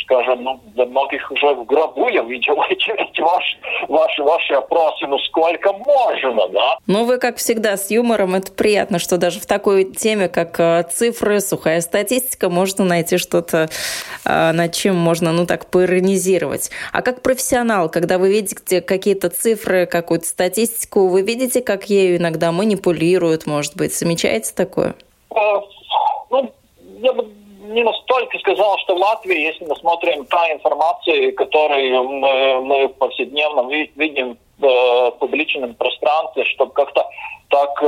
скажем, 0.05 0.43
ну, 0.43 0.59
для 0.73 0.85
многих 0.85 1.29
уже 1.31 1.53
в 1.53 1.65
гробу 1.65 2.07
я 2.07 2.21
видел 2.23 2.55
эти, 2.69 2.91
эти 2.91 3.19
ваши, 3.19 3.57
ваши, 3.89 4.23
ваши 4.23 4.53
опросы, 4.53 5.05
ну 5.07 5.19
сколько 5.19 5.73
можно, 5.73 6.47
да? 6.47 6.77
Ну, 6.87 7.03
вы, 7.03 7.17
как 7.17 7.37
всегда, 7.37 7.75
с 7.75 7.91
юмором. 7.91 8.35
Это 8.35 8.53
приятно, 8.53 8.99
что 8.99 9.17
даже 9.17 9.41
в 9.41 9.45
такой 9.45 9.83
теме, 9.83 10.29
как 10.29 10.57
э, 10.59 10.83
цифры, 10.89 11.41
сухая 11.41 11.81
статистика, 11.81 12.49
можно 12.49 12.85
найти 12.85 13.17
что-то, 13.17 13.67
э, 14.25 14.51
над 14.53 14.73
чем 14.73 14.95
можно, 14.95 15.33
ну, 15.33 15.45
так, 15.45 15.69
поиронизировать. 15.69 16.71
А 16.93 17.01
как 17.01 17.21
профессионал, 17.21 17.89
когда 17.89 18.17
вы 18.17 18.31
видите 18.31 18.79
какие-то 18.79 19.29
цифры, 19.29 19.85
какую-то 19.87 20.25
статистику, 20.25 21.07
вы 21.07 21.21
видите, 21.21 21.61
как 21.61 21.89
ею 21.89 22.17
иногда 22.17 22.53
манипулируют, 22.53 23.45
может 23.45 23.75
быть, 23.75 23.93
замечаете 23.93 24.52
такое? 24.55 24.95
Э, 25.35 25.61
ну, 26.29 26.51
я 26.99 27.13
бы 27.13 27.27
не 27.63 27.83
настолько 27.83 28.37
сказал, 28.39 28.77
что 28.79 28.95
в 28.95 28.99
Латвии, 28.99 29.39
если 29.39 29.65
мы 29.65 29.75
смотрим 29.77 30.25
та 30.25 30.51
информация, 30.51 31.31
которую 31.31 32.03
мы, 32.03 32.61
мы 32.61 32.89
повседневно 32.89 33.69
видим 33.95 34.37
в 34.59 35.11
публичном 35.19 35.73
пространстве, 35.75 36.45
чтобы 36.45 36.73
как-то 36.73 37.05
так 37.49 37.83
э, 37.83 37.85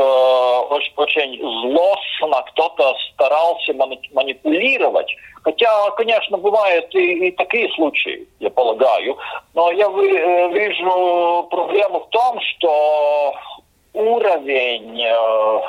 очень, 0.70 0.94
очень 0.96 1.40
злостно 1.40 2.44
кто-то 2.52 2.94
старался 3.14 3.74
манипулировать. 4.14 5.12
Хотя, 5.44 5.92
конечно, 5.92 6.38
бывают 6.38 6.94
и, 6.94 7.28
и 7.28 7.32
такие 7.32 7.70
случаи, 7.74 8.28
я 8.40 8.50
полагаю. 8.50 9.18
Но 9.54 9.72
я 9.72 9.86
э, 9.88 10.50
вижу 10.54 11.48
проблему 11.50 12.00
в 12.00 12.10
том, 12.10 12.40
что 12.42 13.34
уровень 13.96 15.02
э, 15.02 15.62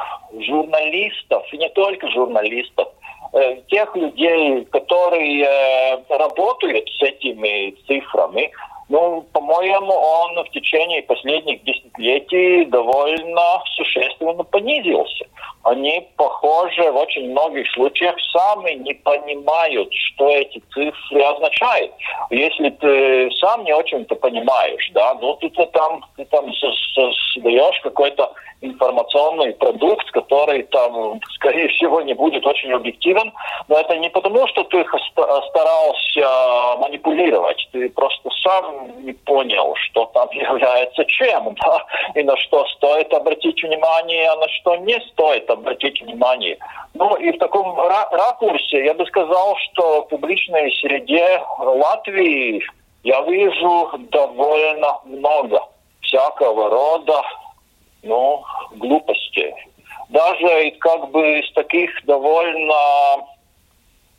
журналистов, 0.47 1.45
и 1.53 1.59
не 1.59 1.69
только 1.71 2.09
журналистов, 2.11 2.89
э, 3.33 3.57
тех 3.69 3.95
людей, 3.97 4.65
которые 4.67 5.45
э, 5.45 5.99
работают 6.09 6.89
с 6.99 7.03
этими 7.03 7.71
цифрами, 7.87 8.51
ну, 8.89 9.23
по-моему, 9.33 9.93
он 9.93 10.45
в 10.45 10.51
течение 10.51 11.03
последних 11.03 11.63
десятилетий 11.65 12.67
довольно 12.67 13.63
существенно 13.77 14.45
понизился. 14.45 15.27
Они, 15.67 16.09
похоже, 16.17 16.93
в 16.93 16.97
очень 16.97 17.33
многих 17.33 17.69
случаях 17.73 18.15
сами 18.33 18.75
не 18.75 18.95
понимают, 18.95 19.93
что 19.93 20.29
эти 20.29 20.63
цифры 20.73 21.23
означают. 21.23 21.93
Если 22.31 22.71
ты 22.71 23.29
сам 23.41 23.65
не 23.65 23.75
очень-то 23.75 24.15
понимаешь, 24.15 24.89
да, 24.95 25.15
ну 25.15 25.35
ты, 25.41 25.51
ты 25.51 25.67
там, 25.67 26.05
ты 26.17 26.25
там 26.27 26.53
создаешь 26.55 27.81
какой-то 27.83 28.33
информационный 28.61 29.55
продукт, 29.55 30.09
который 30.13 30.63
там, 30.65 31.21
скорее 31.35 31.69
всего, 31.69 32.01
не 32.01 32.15
будет 32.15 32.47
очень 32.47 32.73
объективен, 32.73 33.33
но 33.67 33.81
это 33.81 33.97
не 33.97 34.09
потому, 34.09 34.47
что 34.47 34.63
ты 34.65 34.85
старался 35.49 36.79
манипулировать, 36.79 37.69
ты 37.73 37.91
просто 37.91 38.31
сам 38.43 39.05
не 39.05 39.13
понял, 39.13 39.75
что 39.77 40.07
там 40.15 40.29
является 40.31 41.05
чем, 41.07 41.55
да, 41.61 41.85
и 42.15 42.23
на 42.23 42.37
что 42.37 42.65
стоит 42.77 43.13
обратить 43.13 43.63
внимание, 43.63 44.31
а 44.31 44.37
на 44.37 44.49
что 44.49 44.77
не 44.77 44.99
стоит 45.13 45.51
обратить 45.51 45.56
внимание. 46.03 46.59
Ну 46.95 47.15
и 47.17 47.33
в 47.33 47.39
таком 47.39 47.79
ракурсе 47.79 48.85
я 48.85 48.95
бы 48.95 49.07
сказал, 49.07 49.57
что 49.57 50.03
в 50.03 50.09
публичной 50.09 50.73
среде 50.81 51.43
Латвии 51.59 52.63
я 53.03 53.21
вижу 53.23 53.91
довольно 54.11 54.99
много 55.05 55.61
всякого 56.01 56.71
рода 56.71 57.23
ну, 58.03 58.43
глупости. 58.77 59.55
Даже 60.09 60.71
как 60.81 61.11
бы 61.11 61.41
из 61.41 61.53
таких 61.53 61.91
довольно 62.05 63.27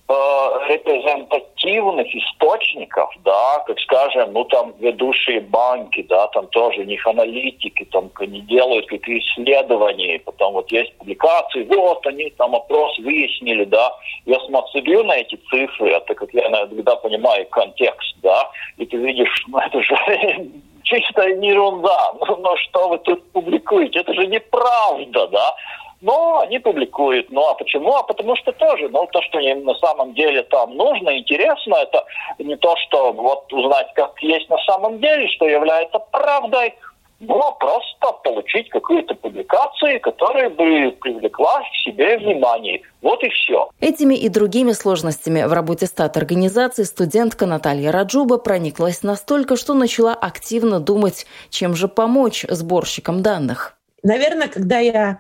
репрезентативных 0.10 2.08
источников, 2.16 3.10
да, 3.26 3.64
как 3.66 3.78
скажем, 3.82 4.32
ну 4.34 4.46
там 4.46 4.74
ведущие 4.80 5.42
банки, 5.42 6.06
да, 6.08 6.28
там 6.28 6.48
тоже 6.48 6.82
у 6.82 6.86
них 6.86 7.06
аналитики, 7.06 7.84
там 7.92 8.10
они 8.20 8.42
делают 8.42 8.88
какие-то 8.88 9.18
исследования, 9.20 10.20
потом 10.20 10.54
вот 10.54 10.72
есть 10.72 10.94
публикации, 10.98 11.64
вот 11.64 12.06
они 12.08 12.30
там 12.38 12.56
опрос 12.56 12.98
выяснили, 13.00 13.66
да, 13.66 13.92
я 14.26 14.40
смотрю 14.42 15.04
на 15.04 15.18
эти 15.18 15.36
цифры, 15.50 15.92
это 15.92 16.16
как 16.16 16.34
я 16.34 16.48
иногда 16.48 16.96
понимаю 16.96 17.46
контекст, 17.48 18.16
да, 18.24 18.50
и 18.78 18.86
ты 18.86 18.96
видишь, 18.98 19.46
ну 19.50 19.60
это 19.60 19.82
же 19.82 19.96
чистая 20.84 21.36
ерунда. 21.36 22.14
Ну, 22.26 22.38
ну 22.38 22.56
что 22.58 22.90
вы 22.90 22.98
тут 23.00 23.32
публикуете? 23.32 24.00
Это 24.00 24.14
же 24.14 24.26
неправда, 24.28 25.28
да? 25.28 25.56
Но 26.02 26.40
они 26.40 26.60
публикуют. 26.60 27.32
Ну 27.32 27.48
а 27.48 27.56
почему? 27.56 27.96
А 27.96 28.04
потому 28.04 28.36
что 28.36 28.52
тоже, 28.52 28.90
ну 28.90 29.08
то, 29.12 29.22
что 29.24 29.40
им 29.40 29.64
на 29.64 29.74
самом 29.76 30.14
деле 30.14 30.44
там 30.44 30.76
нужно, 30.76 31.18
интересно, 31.18 31.76
это 31.76 32.06
не 32.38 32.56
то, 32.56 32.76
что 32.78 33.12
вот 33.14 33.52
узнать, 33.52 33.88
как 33.96 34.22
есть 34.22 34.50
на 34.50 34.58
самом 34.60 35.00
деле, 35.00 35.28
что 35.30 35.48
является 35.48 36.00
правдой, 36.00 36.74
но 37.20 37.52
просто 37.60 38.12
получить 38.24 38.70
какую-то 38.70 39.16
публикацию, 39.16 40.00
которая 40.02 40.50
бы 40.50 40.92
привлекла 41.02 41.62
к 41.62 41.76
себе 41.84 42.18
внимание. 42.18 42.82
Вот 43.02 43.24
и 43.24 43.30
все. 43.30 43.70
Этими 43.80 44.14
и 44.14 44.30
другими 44.30 44.72
сложностями 44.72 45.44
в 45.44 45.54
работе 45.54 45.88
стат-организации 45.88 46.84
студентка 46.84 47.46
Наталья 47.46 47.92
Раджуба 47.92 48.38
прониклась 48.38 49.02
настолько, 49.02 49.56
что 49.56 49.74
начала 49.74 50.14
активно 50.14 50.80
думать, 50.80 51.26
чем 51.50 51.76
же 51.76 51.88
помочь 51.88 52.46
сборщикам 52.48 53.24
данных. 53.24 53.78
Наверное, 54.04 54.48
когда 54.48 54.78
я 54.78 55.20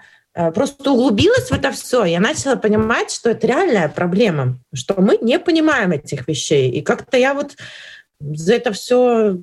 просто 0.53 0.91
углубилась 0.91 1.49
в 1.49 1.53
это 1.53 1.71
все, 1.71 2.05
я 2.05 2.19
начала 2.19 2.55
понимать, 2.55 3.11
что 3.11 3.29
это 3.29 3.47
реальная 3.47 3.89
проблема, 3.89 4.59
что 4.73 5.01
мы 5.01 5.17
не 5.19 5.39
понимаем 5.39 5.91
этих 5.91 6.27
вещей. 6.27 6.69
И 6.71 6.81
как-то 6.81 7.17
я 7.17 7.33
вот 7.33 7.55
за 8.19 8.55
это 8.55 8.71
все 8.71 9.37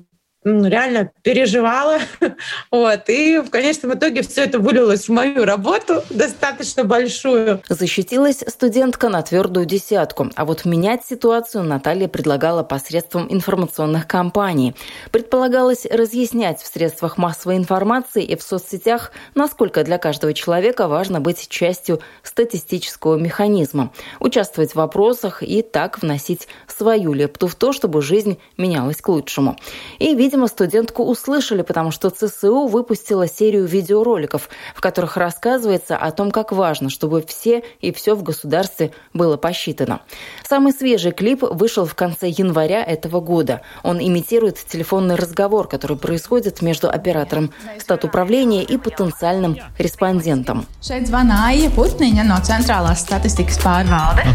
реально 0.45 1.11
переживала. 1.23 1.99
вот. 2.71 3.09
И 3.09 3.39
в 3.39 3.49
конечном 3.49 3.95
итоге 3.95 4.21
все 4.21 4.43
это 4.43 4.59
вылилось 4.59 5.07
в 5.07 5.11
мою 5.11 5.43
работу, 5.43 6.03
достаточно 6.09 6.83
большую. 6.83 7.61
Защитилась 7.67 8.43
студентка 8.47 9.09
на 9.09 9.21
твердую 9.23 9.65
десятку. 9.65 10.29
А 10.35 10.45
вот 10.45 10.65
менять 10.65 11.03
ситуацию 11.05 11.63
Наталья 11.63 12.07
предлагала 12.07 12.63
посредством 12.63 13.31
информационных 13.31 14.07
кампаний. 14.07 14.75
Предполагалось 15.11 15.85
разъяснять 15.85 16.61
в 16.61 16.67
средствах 16.67 17.17
массовой 17.17 17.57
информации 17.57 18.23
и 18.23 18.35
в 18.35 18.43
соцсетях, 18.43 19.11
насколько 19.33 19.83
для 19.83 19.97
каждого 19.97 20.33
человека 20.33 20.87
важно 20.87 21.19
быть 21.19 21.47
частью 21.49 22.01
статистического 22.21 23.15
механизма, 23.17 23.91
участвовать 24.19 24.73
в 24.73 24.75
вопросах 24.75 25.41
и 25.41 25.61
так 25.61 26.01
вносить 26.01 26.47
свою 26.67 27.13
лепту 27.13 27.47
в 27.47 27.55
то, 27.55 27.73
чтобы 27.73 28.01
жизнь 28.01 28.37
менялась 28.57 29.01
к 29.01 29.09
лучшему. 29.09 29.57
И, 29.99 30.13
видимо, 30.15 30.34
Видимо, 30.35 30.49
студентку 30.49 31.03
услышали, 31.05 31.61
потому 31.61 31.91
что 31.91 32.09
ЦСУ 32.09 32.67
выпустила 32.67 33.25
серию 33.25 33.65
видеороликов, 33.65 34.49
в 34.75 34.81
которых 34.81 35.15
рассказывается 35.15 35.95
о 35.95 36.11
том, 36.11 36.29
как 36.29 36.51
важно, 36.51 36.89
чтобы 36.89 37.23
все 37.25 37.63
и 37.79 37.93
все 37.93 38.15
в 38.15 38.23
государстве 38.23 38.91
было 39.13 39.37
посчитано. 39.37 40.01
Самый 40.45 40.73
свежий 40.73 41.13
клип 41.13 41.41
вышел 41.41 41.85
в 41.85 41.95
конце 41.95 42.27
января 42.27 42.83
этого 42.83 43.21
года. 43.21 43.61
Он 43.81 43.97
имитирует 44.01 44.57
телефонный 44.57 45.15
разговор, 45.15 45.69
который 45.69 45.95
происходит 45.95 46.61
между 46.61 46.89
оператором 46.89 47.53
статуправления 47.79 48.63
и 48.63 48.75
потенциальным 48.77 49.55
респондентом. 49.77 50.65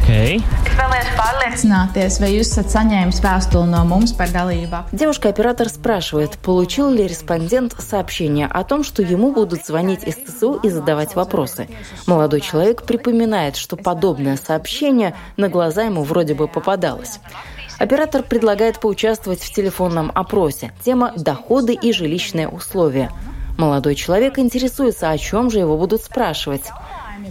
Okay. 0.07 0.43
Девушка-оператор 4.93 5.69
спрашивает, 5.69 5.90
спрашивает, 5.91 6.39
получил 6.39 6.89
ли 6.89 7.05
респондент 7.05 7.75
сообщение 7.77 8.47
о 8.47 8.63
том, 8.63 8.85
что 8.85 9.03
ему 9.03 9.33
будут 9.33 9.67
звонить 9.67 10.05
из 10.05 10.15
ТСУ 10.15 10.61
и 10.63 10.69
задавать 10.69 11.17
вопросы. 11.17 11.67
Молодой 12.07 12.41
человек 12.41 12.85
припоминает, 12.85 13.57
что 13.57 13.75
подобное 13.77 14.37
сообщение 14.37 15.17
на 15.37 15.49
глаза 15.49 15.83
ему 15.83 16.05
вроде 16.05 16.35
бы 16.35 16.47
попадалось. 16.47 17.19
Оператор 17.81 18.23
предлагает 18.23 18.79
поучаствовать 18.79 19.41
в 19.41 19.53
телефонном 19.53 20.13
опросе. 20.15 20.71
Тема 20.85 21.13
«Доходы 21.17 21.75
и 21.75 21.93
жилищные 21.93 22.47
условия». 22.47 23.11
Молодой 23.59 23.97
человек 23.97 24.39
интересуется, 24.39 25.11
о 25.11 25.19
чем 25.19 25.51
же 25.51 25.59
его 25.59 25.77
будут 25.77 26.05
спрашивать. 26.05 26.71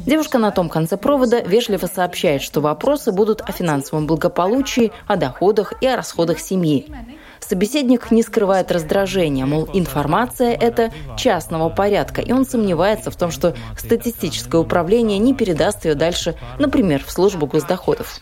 Девушка 0.06 0.38
на 0.38 0.52
том 0.52 0.68
конце 0.68 0.98
провода 0.98 1.40
вежливо 1.40 1.88
сообщает, 1.88 2.42
что 2.42 2.60
вопросы 2.60 3.14
будут 3.14 3.40
о 3.40 3.54
финансовом 3.54 4.06
благополучии, 4.06 4.92
о 5.08 5.16
доходах 5.16 5.74
и 5.82 5.88
о 5.88 5.96
расходах 5.96 6.40
семьи. 6.40 6.94
Собеседник 7.40 8.12
не 8.12 8.24
скрывает 8.24 8.72
раздражения, 8.72 9.46
мол, 9.46 9.68
информация– 9.74 10.54
это 10.60 10.92
частного 11.18 11.70
порядка, 11.70 12.22
и 12.22 12.32
он 12.32 12.46
сомневается 12.46 13.12
в 13.12 13.16
том, 13.16 13.32
что 13.32 13.56
статистическое 13.78 14.62
управление 14.62 15.18
не 15.18 15.34
передаст 15.34 15.86
ее 15.86 15.96
дальше, 15.96 16.36
например, 16.60 17.04
в 17.04 17.12
службу 17.12 17.48
госдоходов. 17.48 18.20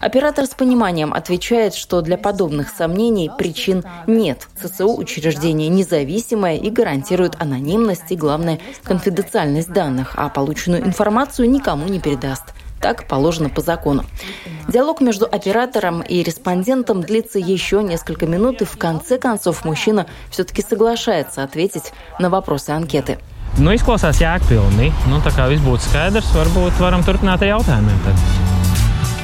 Оператор 0.00 0.46
с 0.46 0.50
пониманием 0.50 1.12
отвечает, 1.12 1.74
что 1.74 2.02
для 2.02 2.16
подобных 2.16 2.68
сомнений 2.68 3.30
причин 3.36 3.84
нет. 4.06 4.46
ЦЦУ– 4.62 4.96
учреждение 4.98 5.68
независимое 5.68 6.56
и 6.56 6.70
гарантирует 6.70 7.34
анонимность 7.40 8.10
и, 8.10 8.16
главное, 8.16 8.60
конфиденциальность 8.84 9.72
данных, 9.72 10.12
а 10.16 10.28
полученную 10.28 10.84
информацию 10.84 11.50
никому 11.50 11.88
не 11.88 12.00
передаст. 12.00 12.54
Так 12.80 13.06
положено 13.08 13.48
по 13.48 13.60
закону. 13.60 14.04
Диалог 14.68 15.00
между 15.00 15.26
оператором 15.26 16.02
и 16.02 16.22
респондентом 16.22 17.02
длится 17.02 17.38
еще 17.38 17.82
несколько 17.82 18.26
минут, 18.26 18.62
и 18.62 18.64
в 18.64 18.76
конце 18.76 19.18
концов 19.18 19.64
мужчина 19.64 20.06
все-таки 20.30 20.62
соглашается 20.62 21.42
ответить 21.42 21.92
на 22.18 22.30
вопросы 22.30 22.70
анкеты. 22.70 23.18
Nu, 23.58 23.72
izklausās 23.74 24.20
jēgpilni. 24.22 24.92
Nu, 25.10 25.18
tā 25.24 25.32
kā 25.34 25.48
viss 25.50 25.64
būtu 25.64 25.88
skaidrs, 25.88 26.30
varbūt 26.36 26.78
varam 26.82 27.02
turpināt 27.06 27.42
ar 27.42 27.56
jautājumiem. 27.56 27.98
Tad. 28.04 28.57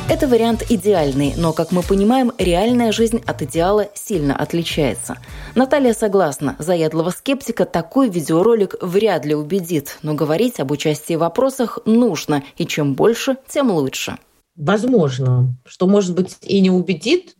Это 0.06 0.28
вариант 0.28 0.64
идеальный, 0.68 1.32
но, 1.34 1.54
как 1.54 1.73
мы 1.73 1.82
понимаем, 1.82 2.30
реальная 2.37 2.92
жизнь 2.92 3.23
от 3.26 3.40
идеала 3.40 3.88
сильно 3.94 4.37
отличается. 4.37 5.16
Наталья 5.54 5.94
согласна, 5.94 6.56
заядлого 6.58 7.08
скептика 7.08 7.64
такой 7.64 8.11
видеоролик 8.11 8.75
вряд 8.82 9.25
ли 9.25 9.34
убедит, 9.34 9.99
но 10.02 10.12
говорить 10.12 10.61
об 10.61 10.73
участии 10.73 11.14
в 11.14 11.20
вопросах 11.20 11.78
нужно, 11.87 12.44
и 12.58 12.66
чем 12.66 12.94
больше, 12.94 13.38
тем 13.49 13.70
лучше. 13.70 14.18
Возможно, 14.56 15.56
что, 15.64 15.87
может 15.87 16.14
быть, 16.14 16.37
и 16.42 16.61
не 16.61 16.70
убедит, 16.70 17.34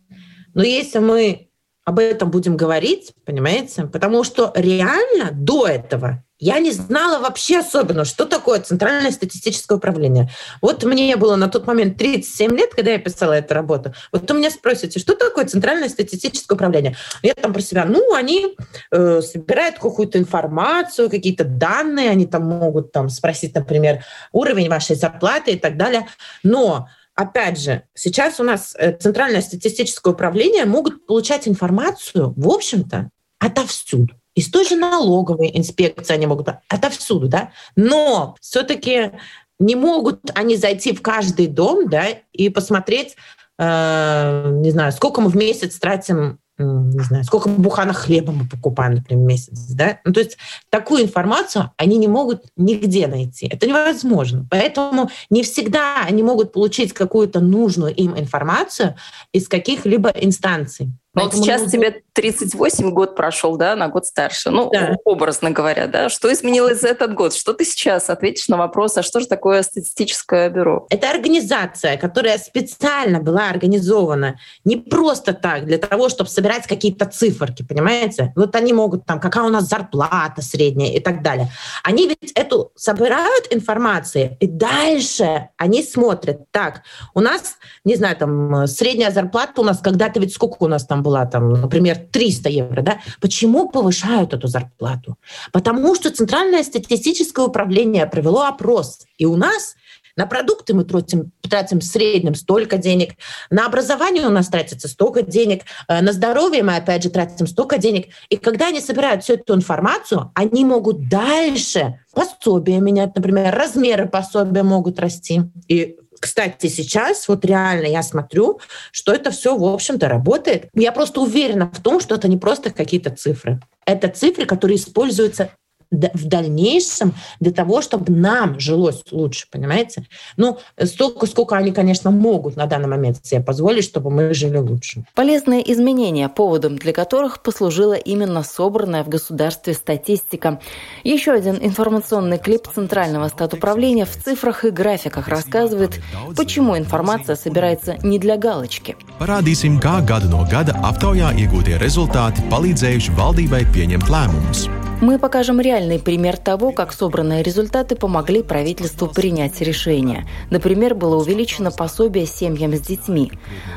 но 0.55 0.63
если 0.63 0.97
мы 0.97 1.49
об 1.85 1.99
этом 1.99 2.31
будем 2.31 2.57
говорить, 2.57 3.13
понимаете, 3.25 3.85
потому 3.85 4.23
что 4.23 4.51
реально 4.55 5.29
до 5.31 5.67
этого 5.67 6.23
я 6.37 6.59
не 6.59 6.71
знала 6.71 7.19
вообще 7.19 7.59
особенно, 7.59 8.03
что 8.03 8.25
такое 8.25 8.59
Центральное 8.59 9.11
статистическое 9.11 9.77
управление. 9.77 10.29
Вот 10.61 10.83
мне 10.83 11.15
было 11.15 11.37
на 11.37 11.47
тот 11.47 11.65
момент 11.65 11.97
37 11.97 12.51
лет, 12.57 12.73
когда 12.73 12.91
я 12.91 12.97
писала 12.97 13.33
эту 13.33 13.53
работу. 13.53 13.93
Вот 14.11 14.29
у 14.29 14.33
меня 14.33 14.49
спросите, 14.49 14.99
что 14.99 15.15
такое 15.15 15.45
Центральное 15.45 15.87
статистическое 15.87 16.55
управление? 16.55 16.97
Я 17.21 17.35
там 17.35 17.53
про 17.53 17.61
себя, 17.61 17.85
ну, 17.85 18.13
они 18.13 18.57
э, 18.91 19.21
собирают 19.21 19.75
какую-то 19.75 20.17
информацию, 20.17 21.09
какие-то 21.09 21.45
данные, 21.45 22.09
они 22.09 22.25
там 22.25 22.43
могут 22.43 22.91
там 22.91 23.07
спросить, 23.07 23.55
например, 23.55 24.03
уровень 24.33 24.69
вашей 24.69 24.97
зарплаты 24.97 25.51
и 25.51 25.57
так 25.57 25.77
далее. 25.77 26.05
Но 26.43 26.89
опять 27.15 27.59
же, 27.59 27.83
сейчас 27.93 28.39
у 28.39 28.43
нас 28.43 28.75
э, 28.77 28.95
Центральное 28.97 29.41
статистическое 29.41 30.13
управление 30.13 30.65
могут 30.65 31.05
получать 31.07 31.47
информацию, 31.47 32.33
в 32.35 32.49
общем-то, 32.49 33.09
отовсюду. 33.39 34.13
Из 34.35 34.49
той 34.49 34.65
же 34.65 34.75
налоговой 34.75 35.49
инспекции 35.53 36.13
они 36.13 36.25
могут, 36.25 36.49
отовсюду, 36.67 37.27
да, 37.27 37.51
но 37.75 38.35
все-таки 38.41 39.13
не 39.59 39.75
могут 39.75 40.19
они 40.35 40.57
зайти 40.57 40.93
в 40.93 41.01
каждый 41.01 41.47
дом, 41.47 41.87
да, 41.87 42.07
и 42.33 42.49
посмотреть, 42.49 43.15
э, 43.57 44.49
не 44.51 44.71
знаю, 44.71 44.91
сколько 44.91 45.21
мы 45.21 45.29
в 45.29 45.37
месяц 45.37 45.79
тратим 45.79 46.39
не 46.57 47.03
знаю, 47.03 47.23
сколько 47.23 47.49
буханок 47.49 47.97
хлеба 47.97 48.31
мы 48.31 48.47
покупаем, 48.47 48.95
например, 48.95 49.23
в 49.23 49.27
месяц, 49.27 49.59
да? 49.71 49.99
Ну, 50.05 50.13
то 50.13 50.21
есть 50.21 50.37
такую 50.69 51.03
информацию 51.03 51.71
они 51.77 51.97
не 51.97 52.07
могут 52.07 52.45
нигде 52.55 53.07
найти. 53.07 53.47
Это 53.47 53.67
невозможно. 53.67 54.47
Поэтому 54.49 55.09
не 55.29 55.43
всегда 55.43 56.03
они 56.05 56.23
могут 56.23 56.53
получить 56.53 56.93
какую-то 56.93 57.39
нужную 57.41 57.93
им 57.93 58.17
информацию 58.17 58.95
из 59.33 59.47
каких-либо 59.47 60.09
инстанций. 60.09 60.91
Но 61.15 61.23
вот 61.23 61.33
сейчас 61.33 61.61
нужно... 61.61 61.77
тебе 61.77 62.01
38 62.13 62.91
год 62.91 63.15
прошел, 63.15 63.55
да, 63.55 63.75
на 63.75 63.87
год 63.87 64.05
старше. 64.05 64.51
Ну, 64.51 64.69
да. 64.71 64.95
образно 65.05 65.51
говоря, 65.51 65.87
да. 65.87 66.09
Что 66.09 66.31
изменилось 66.31 66.81
за 66.81 66.89
этот 66.89 67.13
год? 67.13 67.33
Что 67.33 67.53
ты 67.53 67.63
сейчас 67.63 68.09
ответишь 68.09 68.49
на 68.49 68.57
вопрос, 68.57 68.97
а 68.97 69.03
что 69.03 69.21
же 69.21 69.27
такое 69.27 69.63
статистическое 69.63 70.49
бюро? 70.49 70.87
Это 70.89 71.09
организация, 71.09 71.97
которая 71.97 72.37
специально 72.37 73.19
была 73.19 73.49
организована 73.49 74.39
не 74.65 74.75
просто 74.75 75.33
так, 75.33 75.65
для 75.65 75.77
того, 75.77 76.09
чтобы 76.09 76.29
собирать 76.29 76.67
какие-то 76.67 77.05
циферки, 77.05 77.63
понимаете? 77.63 78.33
Вот 78.35 78.55
они 78.55 78.73
могут 78.73 79.05
там, 79.05 79.19
какая 79.19 79.45
у 79.45 79.49
нас 79.49 79.65
зарплата 79.65 80.41
средняя 80.41 80.91
и 80.91 80.99
так 80.99 81.21
далее. 81.21 81.49
Они 81.83 82.07
ведь 82.07 82.33
эту 82.33 82.71
собирают 82.75 83.47
информацию, 83.51 84.35
и 84.39 84.47
дальше 84.47 85.49
они 85.57 85.81
смотрят, 85.81 86.51
так, 86.51 86.81
у 87.13 87.21
нас, 87.21 87.57
не 87.85 87.95
знаю, 87.95 88.17
там, 88.17 88.67
средняя 88.67 89.11
зарплата 89.11 89.61
у 89.61 89.63
нас 89.63 89.79
когда-то 89.79 90.19
ведь 90.19 90.33
сколько 90.33 90.57
у 90.59 90.67
нас 90.67 90.85
там 90.85 91.04
была, 91.05 91.25
там, 91.25 91.53
например, 91.53 91.97
300 92.11 92.49
евро, 92.49 92.81
да, 92.81 92.99
почему 93.21 93.69
повышают 93.69 94.33
эту 94.33 94.47
зарплату? 94.47 95.17
Потому 95.51 95.93
что 95.95 96.09
Центральное 96.09 96.63
статистическое 96.63 97.45
управление 97.45 98.07
провело 98.07 98.41
опрос, 98.41 99.05
и 99.19 99.25
у 99.25 99.35
нас 99.35 99.75
на 100.17 100.25
продукты 100.25 100.73
мы 100.73 100.85
тратим, 100.85 101.31
тратим 101.41 101.79
в 101.79 101.83
среднем 101.83 102.35
столько 102.35 102.77
денег, 102.77 103.15
на 103.49 103.65
образование 103.65 104.25
у 104.25 104.29
нас 104.29 104.47
тратится 104.47 104.87
столько 104.87 105.21
денег, 105.21 105.63
э, 105.87 106.01
на 106.01 106.13
здоровье 106.13 106.63
мы 106.63 106.77
опять 106.77 107.03
же 107.03 107.09
тратим 107.09 107.47
столько 107.47 107.77
денег. 107.77 108.07
И 108.29 108.37
когда 108.37 108.67
они 108.67 108.79
собирают 108.79 109.23
всю 109.23 109.33
эту 109.33 109.53
информацию, 109.53 110.31
они 110.33 110.63
могут 110.63 111.09
дальше 111.09 111.99
пособия 112.13 112.79
менять, 112.79 113.13
например, 113.15 113.53
размеры 113.53 114.07
пособия 114.07 114.63
могут 114.63 114.99
расти. 114.99 115.41
И 115.67 115.97
кстати, 116.19 116.67
сейчас 116.67 117.27
вот 117.27 117.45
реально 117.45 117.87
я 117.87 118.03
смотрю, 118.03 118.59
что 118.91 119.13
это 119.13 119.31
все, 119.31 119.55
в 119.57 119.63
общем-то, 119.63 120.07
работает. 120.07 120.69
Я 120.73 120.91
просто 120.91 121.21
уверена 121.21 121.69
в 121.71 121.81
том, 121.81 121.99
что 121.99 122.15
это 122.15 122.27
не 122.27 122.37
просто 122.37 122.71
какие-то 122.71 123.09
цифры. 123.09 123.59
Это 123.85 124.07
цифры, 124.07 124.45
которые 124.45 124.77
используются 124.77 125.51
в 125.91 126.27
дальнейшем 126.27 127.13
для 127.39 127.51
того, 127.51 127.81
чтобы 127.81 128.11
нам 128.11 128.59
жилось 128.59 129.03
лучше, 129.11 129.47
понимаете? 129.51 130.05
Ну, 130.37 130.57
столько, 130.83 131.25
сколько 131.25 131.55
они, 131.55 131.71
конечно, 131.71 132.11
могут 132.11 132.55
на 132.55 132.65
данный 132.65 132.87
момент 132.87 133.25
себе 133.25 133.41
позволить, 133.41 133.83
чтобы 133.83 134.09
мы 134.09 134.33
жили 134.33 134.57
лучше. 134.57 135.05
Полезные 135.15 135.71
изменения, 135.71 136.29
поводом 136.29 136.77
для 136.77 136.93
которых 136.93 137.41
послужила 137.43 137.93
именно 137.93 138.43
собранная 138.43 139.03
в 139.03 139.09
государстве 139.09 139.73
статистика. 139.73 140.59
Еще 141.03 141.31
один 141.31 141.57
информационный 141.61 142.37
клип 142.37 142.67
Центрального 142.73 143.27
статуправления 143.27 144.05
в 144.05 144.15
цифрах 144.15 144.65
и 144.65 144.69
графиках 144.69 145.27
рассказывает, 145.27 145.99
почему 146.35 146.77
информация 146.77 147.35
собирается 147.35 147.97
не 148.03 148.19
для 148.19 148.37
галочки. 148.37 148.95
Parādīsim, 149.19 149.79
kā 149.79 150.01
gada 150.03 150.27
no 150.27 150.43
gada 150.49 150.75
aptaujā 150.89 151.31
iegūtie 151.39 151.79
rezultāti 151.81 152.43
palīdzējuši 152.51 153.15
valdībai 153.15 153.63
pieņemt 153.71 154.11
lēmumus. 154.11 154.67
Мы 155.01 155.19
покажем 155.19 155.59
реальный 155.59 155.99
пример 155.99 156.37
того, 156.37 156.71
как 156.71 156.93
собранные 156.93 157.43
результаты 157.43 157.95
помогли 157.95 158.41
правительству 158.41 159.07
принять 159.07 159.59
решение. 159.59 160.25
Например, 160.49 160.95
было 160.95 161.17
увеличено 161.17 161.69
пособие 161.69 162.25
семьям 162.25 162.73
с 162.73 162.79
детьми. 162.79 163.33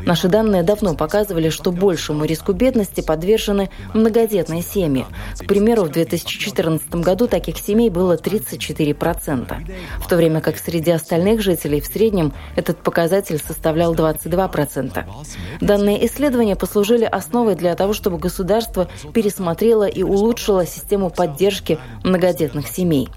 Наши 0.06 0.28
данные 0.28 0.62
давно 0.62 0.94
показывали, 0.94 1.48
что 1.48 1.72
большему 1.72 2.24
риску 2.24 2.52
бедности 2.52 3.00
подвержены 3.00 3.68
многодетные 3.94 4.62
семьи. 4.62 5.06
К 5.36 5.44
примеру, 5.44 5.84
в 5.84 5.90
2014 5.90 6.88
году 6.94 7.26
таких 7.26 7.58
семей 7.58 7.90
было 7.90 8.16
34%, 8.16 9.56
в 9.98 10.08
то 10.08 10.16
время 10.16 10.40
как 10.40 10.56
среди 10.56 10.92
остальных 10.92 11.42
жителей 11.42 11.80
в 11.80 11.86
среднем 11.86 12.32
этот 12.54 12.78
показатель 12.78 13.38
составлял 13.44 13.92
22%. 13.94 15.04
Данные 15.60 16.06
исследования 16.06 16.54
послужили 16.54 17.04
основой 17.04 17.56
для 17.56 17.74
того, 17.74 17.92
чтобы 17.92 18.18
государство 18.18 18.88
пересмотрело 19.12 19.86
и 19.88 20.04
улучшило 20.04 20.64
систему 20.64 21.07
поддержки 21.10 21.78
многодетных 22.04 22.68
семей. 22.68 23.08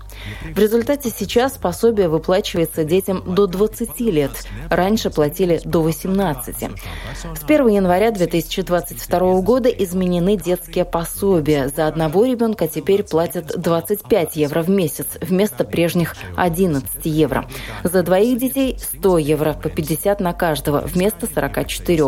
В 0.43 0.57
результате 0.57 1.10
сейчас 1.10 1.53
пособие 1.53 2.10
выплачивается 2.10 2.84
детям 2.84 3.23
до 3.25 3.47
20 3.47 3.99
лет. 4.01 4.31
Раньше 4.69 5.10
платили 5.10 5.62
до 5.63 5.81
18. 5.81 6.55
С 6.57 7.43
1 7.43 7.67
января 7.67 8.12
2022 8.12 9.41
года 9.41 9.69
изменены 9.69 10.38
детские 10.38 10.86
пособия. 10.86 11.69
За 11.69 11.88
одного 11.88 12.25
ребенка 12.25 12.67
теперь 12.67 13.03
платят 13.03 13.60
25 13.60 14.36
евро 14.36 14.62
в 14.62 14.69
месяц 14.69 15.07
вместо 15.21 15.63
прежних 15.63 16.15
11 16.36 17.05
евро. 17.05 17.47
За 17.84 18.03
двоих 18.03 18.38
детей 18.38 18.77
100 18.79 19.17
евро 19.17 19.53
по 19.53 19.69
50 19.69 20.19
на 20.19 20.34
каждого 20.34 20.81
вместо 20.81 21.27
44. 21.27 22.03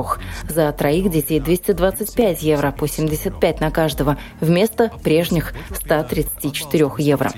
За 0.49 0.71
троих 0.71 1.11
детей 1.11 1.39
225 1.39 2.43
евро 2.43 2.71
по 2.71 2.87
75 2.87 3.59
на 3.59 3.71
каждого 3.71 4.17
вместо 4.39 4.91
прежних 5.03 5.53
134 5.73 6.89
евро. 6.97 7.31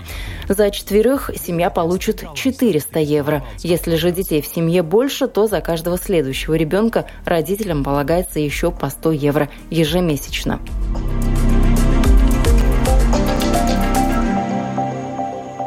За 0.47 0.64
четверых 0.71 1.31
семья 1.35 1.69
получит 1.69 2.23
400 2.33 2.99
евро. 2.99 3.43
Если 3.59 3.95
же 3.95 4.11
детей 4.11 4.41
в 4.41 4.47
семье 4.47 4.83
больше, 4.83 5.27
то 5.27 5.47
за 5.47 5.61
каждого 5.61 5.97
следующего 5.97 6.53
ребенка 6.55 7.05
родителям 7.25 7.83
полагается 7.83 8.39
еще 8.39 8.71
по 8.71 8.89
100 8.89 9.11
евро 9.11 9.49
ежемесячно. 9.69 10.59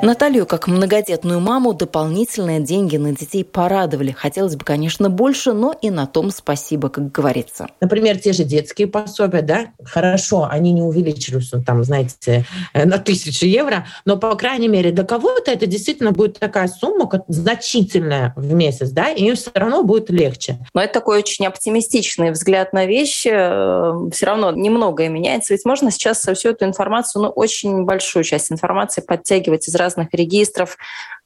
Наталью, 0.09 0.47
как 0.47 0.69
многодетную 0.69 1.39
маму, 1.39 1.75
дополнительные 1.75 2.61
деньги 2.61 2.97
на 2.97 3.15
детей 3.15 3.45
порадовали. 3.45 4.11
Хотелось 4.11 4.57
бы, 4.57 4.65
конечно, 4.65 5.11
больше, 5.11 5.53
но 5.53 5.75
и 5.83 5.91
на 5.91 6.07
том 6.07 6.31
спасибо, 6.31 6.89
как 6.89 7.13
говорится. 7.13 7.67
Например, 7.83 8.17
те 8.19 8.33
же 8.33 8.45
детские 8.45 8.89
пособия, 8.89 9.43
да, 9.43 9.67
хорошо, 9.85 10.49
они 10.51 10.73
не 10.73 10.81
увеличились, 10.81 11.53
ну, 11.53 11.63
там, 11.63 11.85
знаете, 11.85 12.47
э, 12.73 12.87
на 12.87 12.97
тысячу 12.97 13.45
евро, 13.45 13.87
но, 14.07 14.17
по 14.17 14.35
крайней 14.35 14.69
мере, 14.69 14.93
для 14.93 15.05
кого-то 15.05 15.51
это 15.51 15.67
действительно 15.67 16.13
будет 16.13 16.39
такая 16.39 16.69
сумма 16.69 17.11
значительная 17.29 18.33
в 18.35 18.55
месяц, 18.55 18.89
да, 18.89 19.11
и 19.11 19.25
им 19.25 19.37
все 19.37 19.51
равно 19.53 19.83
будет 19.83 20.09
легче. 20.09 20.57
Но 20.73 20.81
это 20.81 20.95
такой 20.95 21.19
очень 21.19 21.45
оптимистичный 21.45 22.31
взгляд 22.31 22.73
на 22.73 22.87
вещи. 22.87 23.29
Э, 23.31 24.11
все 24.11 24.25
равно 24.25 24.53
немногое 24.53 25.11
меняется. 25.11 25.53
Ведь 25.53 25.67
можно 25.67 25.91
сейчас 25.91 26.27
всю 26.27 26.49
эту 26.49 26.65
информацию, 26.65 27.25
ну, 27.25 27.29
очень 27.29 27.85
большую 27.85 28.25
часть 28.25 28.51
информации 28.51 29.03
подтягивать 29.03 29.69
из 29.69 29.75
разных 29.75 29.98
разных 29.99 30.15
регистров, 30.15 30.77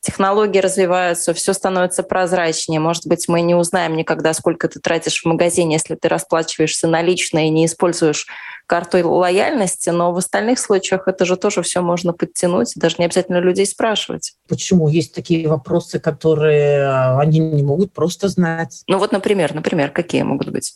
технологии 0.01 0.59
развиваются, 0.59 1.33
все 1.35 1.53
становится 1.53 2.03
прозрачнее. 2.03 2.81
Может 2.81 3.07
быть, 3.07 3.29
мы 3.29 3.43
не 3.43 3.55
узнаем 3.55 3.97
никогда, 3.97 4.33
сколько 4.33 4.69
ты 4.69 4.81
тратишь 4.81 5.23
в 5.23 5.27
магазине, 5.27 5.75
если 5.75 5.95
ты 5.95 6.09
расплачиваешься 6.09 6.89
налично 6.89 7.47
и 7.47 7.51
не 7.51 7.67
используешь 7.67 8.27
карту 8.67 9.07
лояльности, 9.09 9.91
но 9.91 10.13
в 10.13 10.17
остальных 10.17 10.59
случаях 10.59 11.07
это 11.07 11.25
же 11.25 11.37
тоже 11.37 11.63
все 11.63 11.83
можно 11.83 12.13
подтянуть, 12.13 12.73
даже 12.75 12.97
не 12.99 13.05
обязательно 13.05 13.39
людей 13.39 13.67
спрашивать. 13.67 14.35
Почему 14.49 14.89
есть 14.89 15.15
такие 15.15 15.47
вопросы, 15.47 16.01
которые 16.01 16.85
а, 16.85 17.21
они 17.21 17.39
не 17.39 17.63
могут 17.63 17.93
просто 17.93 18.29
знать? 18.29 18.83
Ну 18.89 18.99
вот, 18.99 19.13
например, 19.13 19.55
например, 19.55 19.91
какие 19.91 20.23
могут 20.23 20.49
быть? 20.49 20.75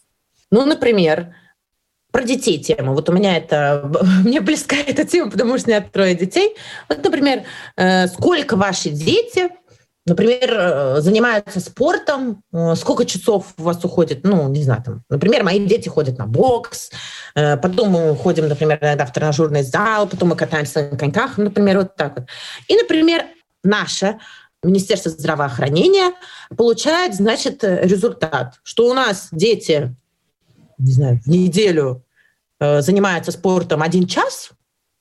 Ну, 0.51 0.65
например, 0.67 1.35
про 2.17 2.25
детей 2.25 2.59
тема. 2.59 2.95
Вот 2.95 3.11
у 3.11 3.13
меня 3.13 3.37
это, 3.37 3.91
мне 4.25 4.41
близка 4.41 4.77
эта 4.77 5.05
тема, 5.05 5.31
потому 5.31 5.59
что 5.59 5.69
у 5.69 5.71
меня 5.71 5.83
трое 5.83 6.15
детей. 6.15 6.57
Вот, 6.89 7.05
например, 7.05 7.43
э, 7.77 8.07
сколько 8.07 8.57
ваши 8.57 8.89
дети, 8.89 9.51
например, 10.07 10.51
э, 10.51 11.01
занимаются 11.03 11.61
спортом, 11.61 12.43
э, 12.55 12.75
сколько 12.75 13.05
часов 13.05 13.53
у 13.59 13.65
вас 13.65 13.85
уходит, 13.85 14.25
ну, 14.25 14.49
не 14.49 14.63
знаю, 14.63 14.83
там, 14.83 15.03
например, 15.11 15.45
мои 15.45 15.63
дети 15.67 15.91
ходят 15.91 16.17
на 16.17 16.27
бокс, 16.27 16.91
потом 17.35 17.91
мы 17.91 18.17
ходим, 18.17 18.49
например, 18.49 18.79
иногда 18.81 19.05
в 19.05 19.13
тренажерный 19.13 19.63
зал, 19.63 20.09
потом 20.09 20.31
мы 20.31 20.37
катаемся 20.37 20.89
на 20.91 20.97
коньках, 20.97 21.37
например, 21.37 21.77
вот 21.81 21.97
так 21.97 22.17
вот. 22.17 22.29
И, 22.67 22.77
например, 22.77 23.27
наше 23.63 24.19
Министерство 24.63 25.11
здравоохранения 25.11 26.13
получает, 26.57 27.15
значит, 27.15 27.63
результат, 27.63 28.55
что 28.63 28.89
у 28.89 28.95
нас 28.95 29.29
дети 29.33 29.95
не 30.79 30.93
знаю, 30.93 31.21
в 31.25 31.29
неделю 31.29 32.06
занимается 32.61 33.33
спортом 33.33 33.83
один 33.83 34.07
час, 34.07 34.51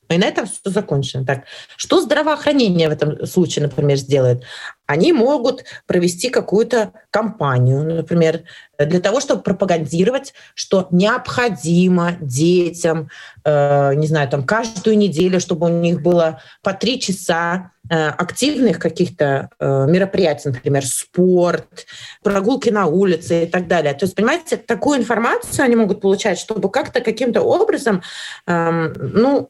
и 0.10 0.18
на 0.18 0.26
этом 0.26 0.46
все 0.46 0.60
закончено. 0.66 1.26
Так, 1.26 1.46
что 1.78 2.02
здравоохранение 2.02 2.90
в 2.90 2.92
этом 2.92 3.26
случае, 3.26 3.64
например, 3.64 3.98
сделает? 3.98 4.44
Они 4.88 5.14
могут 5.14 5.66
провести 5.88 6.30
какую-то 6.30 6.92
кампанию, 7.10 7.84
например, 7.84 8.44
для 8.78 9.00
того, 9.00 9.20
чтобы 9.20 9.42
пропагандировать, 9.42 10.34
что 10.54 10.88
необходимо 10.92 12.14
детям, 12.20 13.10
э, 13.44 13.94
не 13.96 14.08
знаю, 14.08 14.30
там 14.30 14.44
каждую 14.44 14.98
неделю, 14.98 15.40
чтобы 15.40 15.68
у 15.68 15.70
них 15.70 16.02
было 16.02 16.42
по 16.62 16.74
три 16.74 17.00
часа 17.00 17.72
э, 17.90 18.10
активных 18.10 18.80
каких-то 18.80 19.50
э, 19.60 19.86
мероприятий, 19.88 20.50
например, 20.50 20.86
спорт, 20.86 21.86
прогулки 22.24 22.70
на 22.70 22.86
улице 22.86 23.44
и 23.44 23.48
так 23.48 23.68
далее. 23.68 23.94
То 23.94 24.06
есть, 24.06 24.16
понимаете, 24.16 24.58
такую 24.58 25.00
информацию 25.00 25.66
они 25.66 25.76
могут 25.76 26.02
получать, 26.02 26.38
чтобы 26.38 26.70
как-то 26.70 27.02
каким-то 27.02 27.42
образом, 27.42 28.02
э, 28.46 28.94
ну, 28.98 29.50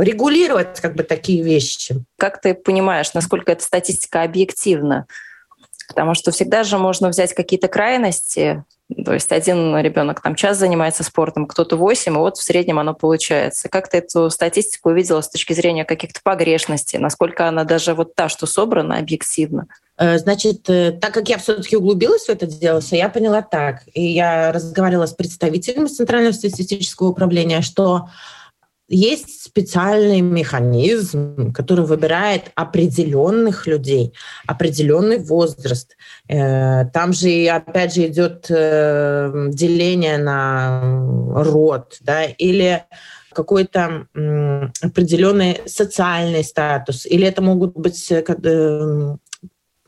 регулировать 0.00 0.80
как 0.80 0.94
бы 0.94 1.02
такие 1.02 1.42
вещи. 1.42 2.04
Как 2.18 2.40
ты 2.40 2.54
понимаешь, 2.54 3.14
насколько 3.14 3.52
эта 3.52 3.62
статистика 3.62 4.22
объективна? 4.22 5.06
Потому 5.88 6.14
что 6.14 6.30
всегда 6.30 6.64
же 6.64 6.78
можно 6.78 7.08
взять 7.08 7.34
какие-то 7.34 7.68
крайности. 7.68 8.64
То 9.04 9.14
есть 9.14 9.32
один 9.32 9.76
ребенок 9.78 10.20
там 10.20 10.34
час 10.34 10.58
занимается 10.58 11.04
спортом, 11.04 11.46
кто-то 11.46 11.76
восемь, 11.76 12.14
и 12.14 12.18
вот 12.18 12.36
в 12.36 12.42
среднем 12.42 12.78
оно 12.78 12.94
получается. 12.94 13.68
Как 13.68 13.88
ты 13.88 13.98
эту 13.98 14.28
статистику 14.30 14.90
увидела 14.90 15.20
с 15.20 15.30
точки 15.30 15.52
зрения 15.52 15.84
каких-то 15.84 16.20
погрешностей? 16.22 16.98
Насколько 16.98 17.48
она 17.48 17.64
даже 17.64 17.94
вот 17.94 18.14
та, 18.14 18.28
что 18.28 18.46
собрана, 18.46 18.98
объективна? 18.98 19.68
Э, 19.96 20.18
значит, 20.18 20.68
э, 20.68 20.92
так 20.92 21.14
как 21.14 21.28
я 21.28 21.38
все-таки 21.38 21.76
углубилась 21.76 22.26
в 22.26 22.28
это 22.28 22.46
дело, 22.46 22.80
я 22.90 23.08
поняла 23.08 23.42
так, 23.42 23.82
и 23.92 24.04
я 24.04 24.52
разговаривала 24.52 25.06
с 25.06 25.12
представителями 25.12 25.86
Центрального 25.86 26.32
статистического 26.32 27.08
управления, 27.08 27.62
что 27.62 28.08
есть 28.88 29.42
специальный 29.44 30.20
механизм, 30.20 31.52
который 31.52 31.84
выбирает 31.84 32.50
определенных 32.54 33.66
людей, 33.66 34.12
определенный 34.46 35.18
возраст. 35.18 35.96
Э, 36.28 36.84
там 36.86 37.12
же, 37.12 37.46
опять 37.48 37.94
же, 37.94 38.06
идет 38.06 38.46
э, 38.50 39.48
деление 39.52 40.18
на 40.18 41.02
род, 41.34 41.96
да, 42.00 42.24
или 42.24 42.84
какой-то 43.34 44.06
определенный 44.80 45.60
социальный 45.66 46.44
статус, 46.44 47.04
или 47.04 47.26
это 47.26 47.42
могут 47.42 47.74
быть 47.74 48.10
э, 48.10 48.22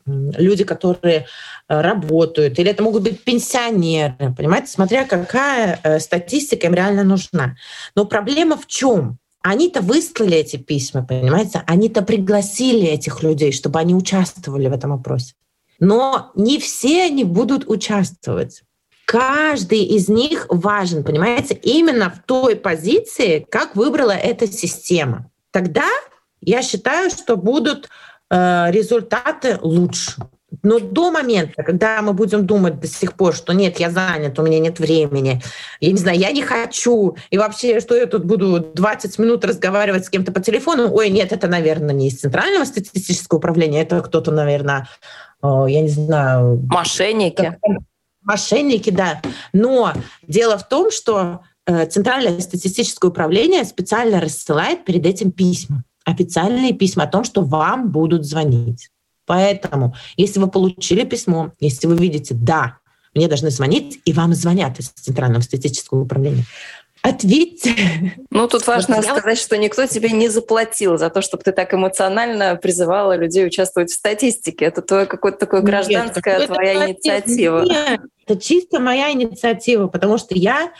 люди, 0.07 0.63
которые 0.63 1.25
э, 1.67 1.81
работают, 1.81 2.57
или 2.59 2.71
это 2.71 2.83
могут 2.83 3.03
быть 3.03 3.23
пенсионеры, 3.23 4.33
понимаете, 4.35 4.67
смотря 4.67 5.05
какая 5.05 5.79
э, 5.83 5.99
статистика 5.99 6.67
им 6.67 6.73
реально 6.73 7.03
нужна. 7.03 7.55
Но 7.95 8.05
проблема 8.05 8.57
в 8.57 8.67
чем? 8.67 9.17
Они-то 9.41 9.81
выслали 9.81 10.37
эти 10.37 10.57
письма, 10.57 11.05
понимаете? 11.05 11.63
Они-то 11.67 12.01
пригласили 12.01 12.87
этих 12.87 13.23
людей, 13.23 13.51
чтобы 13.51 13.79
они 13.79 13.93
участвовали 13.93 14.67
в 14.67 14.73
этом 14.73 14.93
опросе. 14.93 15.35
Но 15.79 16.31
не 16.35 16.59
все 16.59 17.03
они 17.03 17.23
будут 17.23 17.69
участвовать. 17.69 18.63
Каждый 19.05 19.83
из 19.83 20.09
них 20.09 20.47
важен, 20.49 21.03
понимаете, 21.03 21.53
именно 21.53 22.09
в 22.09 22.23
той 22.25 22.57
позиции, 22.57 23.45
как 23.49 23.75
выбрала 23.75 24.11
эта 24.11 24.47
система. 24.47 25.31
Тогда 25.51 25.87
я 26.41 26.61
считаю, 26.61 27.09
что 27.09 27.37
будут 27.37 27.89
результаты 28.29 29.57
лучше. 29.61 30.15
Но 30.63 30.79
до 30.79 31.11
момента, 31.11 31.61
когда 31.63 32.01
мы 32.01 32.13
будем 32.13 32.45
думать 32.45 32.79
до 32.79 32.87
сих 32.87 33.13
пор, 33.13 33.35
что 33.35 33.53
нет, 33.53 33.79
я 33.79 33.89
занят, 33.89 34.39
у 34.39 34.43
меня 34.43 34.59
нет 34.59 34.79
времени, 34.79 35.41
я 35.81 35.91
не 35.91 35.97
знаю, 35.97 36.17
я 36.17 36.31
не 36.31 36.41
хочу, 36.41 37.17
и 37.29 37.37
вообще, 37.37 37.81
что 37.81 37.95
я 37.95 38.05
тут 38.05 38.23
буду 38.23 38.59
20 38.59 39.19
минут 39.19 39.43
разговаривать 39.43 40.05
с 40.05 40.09
кем-то 40.09 40.31
по 40.31 40.39
телефону, 40.39 40.93
ой, 40.93 41.09
нет, 41.09 41.33
это, 41.33 41.47
наверное, 41.47 41.93
не 41.93 42.07
из 42.07 42.19
Центрального 42.19 42.63
статистического 42.63 43.39
управления, 43.39 43.81
это 43.81 44.01
кто-то, 44.01 44.31
наверное, 44.31 44.87
я 45.43 45.81
не 45.81 45.89
знаю... 45.89 46.65
Мошенники. 46.69 47.57
Мошенники, 48.21 48.89
да. 48.89 49.21
Но 49.53 49.93
дело 50.27 50.57
в 50.57 50.67
том, 50.67 50.91
что 50.91 51.41
э, 51.65 51.85
Центральное 51.85 52.39
статистическое 52.41 53.09
управление 53.09 53.63
специально 53.63 54.19
рассылает 54.19 54.83
перед 54.83 55.05
этим 55.05 55.31
письма 55.31 55.83
официальные 56.07 56.73
письма 56.73 57.03
о 57.03 57.07
том, 57.07 57.25
что 57.25 57.41
вам 57.41 57.91
будут 57.91 58.25
звонить. 58.25 58.89
Поэтому, 59.25 59.93
если 60.15 60.39
вы 60.39 60.47
получили 60.47 61.03
письмо, 61.03 61.51
если 61.59 61.85
вы 61.85 61.97
видите, 61.97 62.33
да, 62.33 62.77
мне 63.13 63.27
должны 63.27 63.49
звонить, 63.49 63.99
и 64.05 64.13
вам 64.13 64.33
звонят 64.33 64.79
из 64.79 64.89
Центрального 64.89 65.41
статистического 65.41 66.03
управления, 66.03 66.45
ответьте. 67.01 67.73
Ну, 68.29 68.47
тут 68.47 68.65
важно 68.67 68.95
вот 68.95 69.05
сказать, 69.05 69.37
что 69.37 69.57
никто 69.57 69.85
тебе 69.85 70.11
не 70.11 70.29
заплатил 70.29 70.97
за 70.97 71.09
то, 71.09 71.21
чтобы 71.21 71.43
ты 71.43 71.51
так 71.51 71.73
эмоционально 71.73 72.55
призывала 72.55 73.17
людей 73.17 73.45
участвовать 73.45 73.91
в 73.91 73.95
статистике. 73.95 74.63
Это 74.63 74.81
твое 74.81 75.05
какое-то 75.07 75.39
такое 75.39 75.61
гражданская 75.61 76.39
нет, 76.39 76.47
твоя 76.47 76.87
инициатива. 76.87 77.63
Нет, 77.63 77.99
это 78.25 78.39
чисто 78.39 78.79
моя 78.79 79.11
инициатива, 79.11 79.87
потому 79.87 80.17
что 80.17 80.35
я 80.35 80.71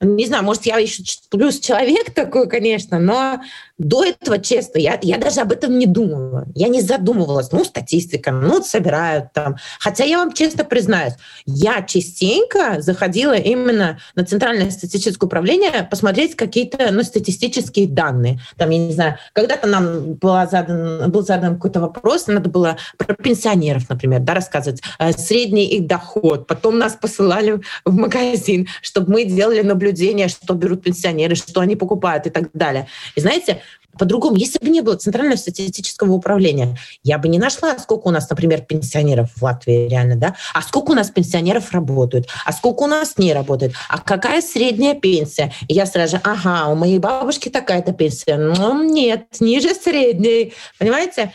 не 0.00 0.26
знаю, 0.26 0.44
может, 0.44 0.66
я 0.66 0.78
еще 0.78 1.02
плюс 1.30 1.60
человек 1.60 2.12
такой, 2.12 2.48
конечно, 2.48 2.98
но 2.98 3.40
до 3.76 4.04
этого, 4.04 4.38
честно, 4.38 4.78
я, 4.78 4.98
я 5.02 5.18
даже 5.18 5.40
об 5.40 5.50
этом 5.50 5.78
не 5.78 5.86
думала. 5.86 6.46
Я 6.54 6.68
не 6.68 6.80
задумывалась. 6.80 7.50
Ну, 7.50 7.64
статистика, 7.64 8.30
ну, 8.30 8.62
собирают 8.62 9.32
там. 9.32 9.56
Хотя 9.80 10.04
я 10.04 10.18
вам 10.18 10.32
честно 10.32 10.64
признаюсь, 10.64 11.14
я 11.44 11.82
частенько 11.82 12.80
заходила 12.80 13.34
именно 13.34 13.98
на 14.14 14.24
Центральное 14.24 14.70
статистическое 14.70 15.26
управление 15.26 15.88
посмотреть 15.90 16.36
какие-то 16.36 16.92
ну, 16.92 17.02
статистические 17.02 17.88
данные. 17.88 18.40
Там, 18.56 18.70
я 18.70 18.78
не 18.78 18.92
знаю, 18.92 19.18
когда-то 19.32 19.66
нам 19.66 20.14
была 20.14 20.46
задан, 20.46 21.10
был 21.10 21.24
задан 21.24 21.54
какой-то 21.56 21.80
вопрос, 21.80 22.28
надо 22.28 22.48
было 22.48 22.76
про 22.96 23.14
пенсионеров, 23.14 23.88
например, 23.88 24.20
да, 24.20 24.34
рассказывать, 24.34 24.82
э, 25.00 25.12
средний 25.12 25.66
их 25.66 25.88
доход. 25.88 26.46
Потом 26.46 26.78
нас 26.78 26.94
посылали 26.94 27.60
в 27.84 27.92
магазин, 27.92 28.68
чтобы 28.82 29.12
мы 29.12 29.24
делали 29.24 29.62
наблюдение, 29.62 29.83
что 30.28 30.54
берут 30.54 30.82
пенсионеры, 30.82 31.34
что 31.34 31.60
они 31.60 31.76
покупают 31.76 32.26
и 32.26 32.30
так 32.30 32.50
далее. 32.52 32.86
И 33.14 33.20
знаете, 33.20 33.60
по-другому. 33.98 34.36
Если 34.36 34.58
бы 34.58 34.68
не 34.68 34.80
было 34.80 34.96
Центрального 34.96 35.36
статистического 35.36 36.12
управления, 36.12 36.76
я 37.02 37.18
бы 37.18 37.28
не 37.28 37.38
нашла, 37.38 37.78
сколько 37.78 38.08
у 38.08 38.10
нас, 38.10 38.28
например, 38.28 38.62
пенсионеров 38.62 39.30
в 39.36 39.42
Латвии 39.42 39.88
реально, 39.88 40.16
да, 40.16 40.36
а 40.52 40.62
сколько 40.62 40.92
у 40.92 40.94
нас 40.94 41.10
пенсионеров 41.10 41.72
работают, 41.72 42.28
а 42.44 42.52
сколько 42.52 42.82
у 42.82 42.86
нас 42.86 43.18
не 43.18 43.32
работает, 43.32 43.74
а 43.88 43.98
какая 43.98 44.42
средняя 44.42 44.94
пенсия. 44.94 45.52
И 45.68 45.74
я 45.74 45.86
сразу 45.86 46.16
же, 46.16 46.20
ага, 46.24 46.68
у 46.68 46.74
моей 46.74 46.98
бабушки 46.98 47.48
такая-то 47.48 47.92
пенсия. 47.92 48.36
Ну, 48.36 48.82
нет, 48.82 49.26
ниже 49.40 49.74
средней. 49.74 50.52
Понимаете? 50.78 51.32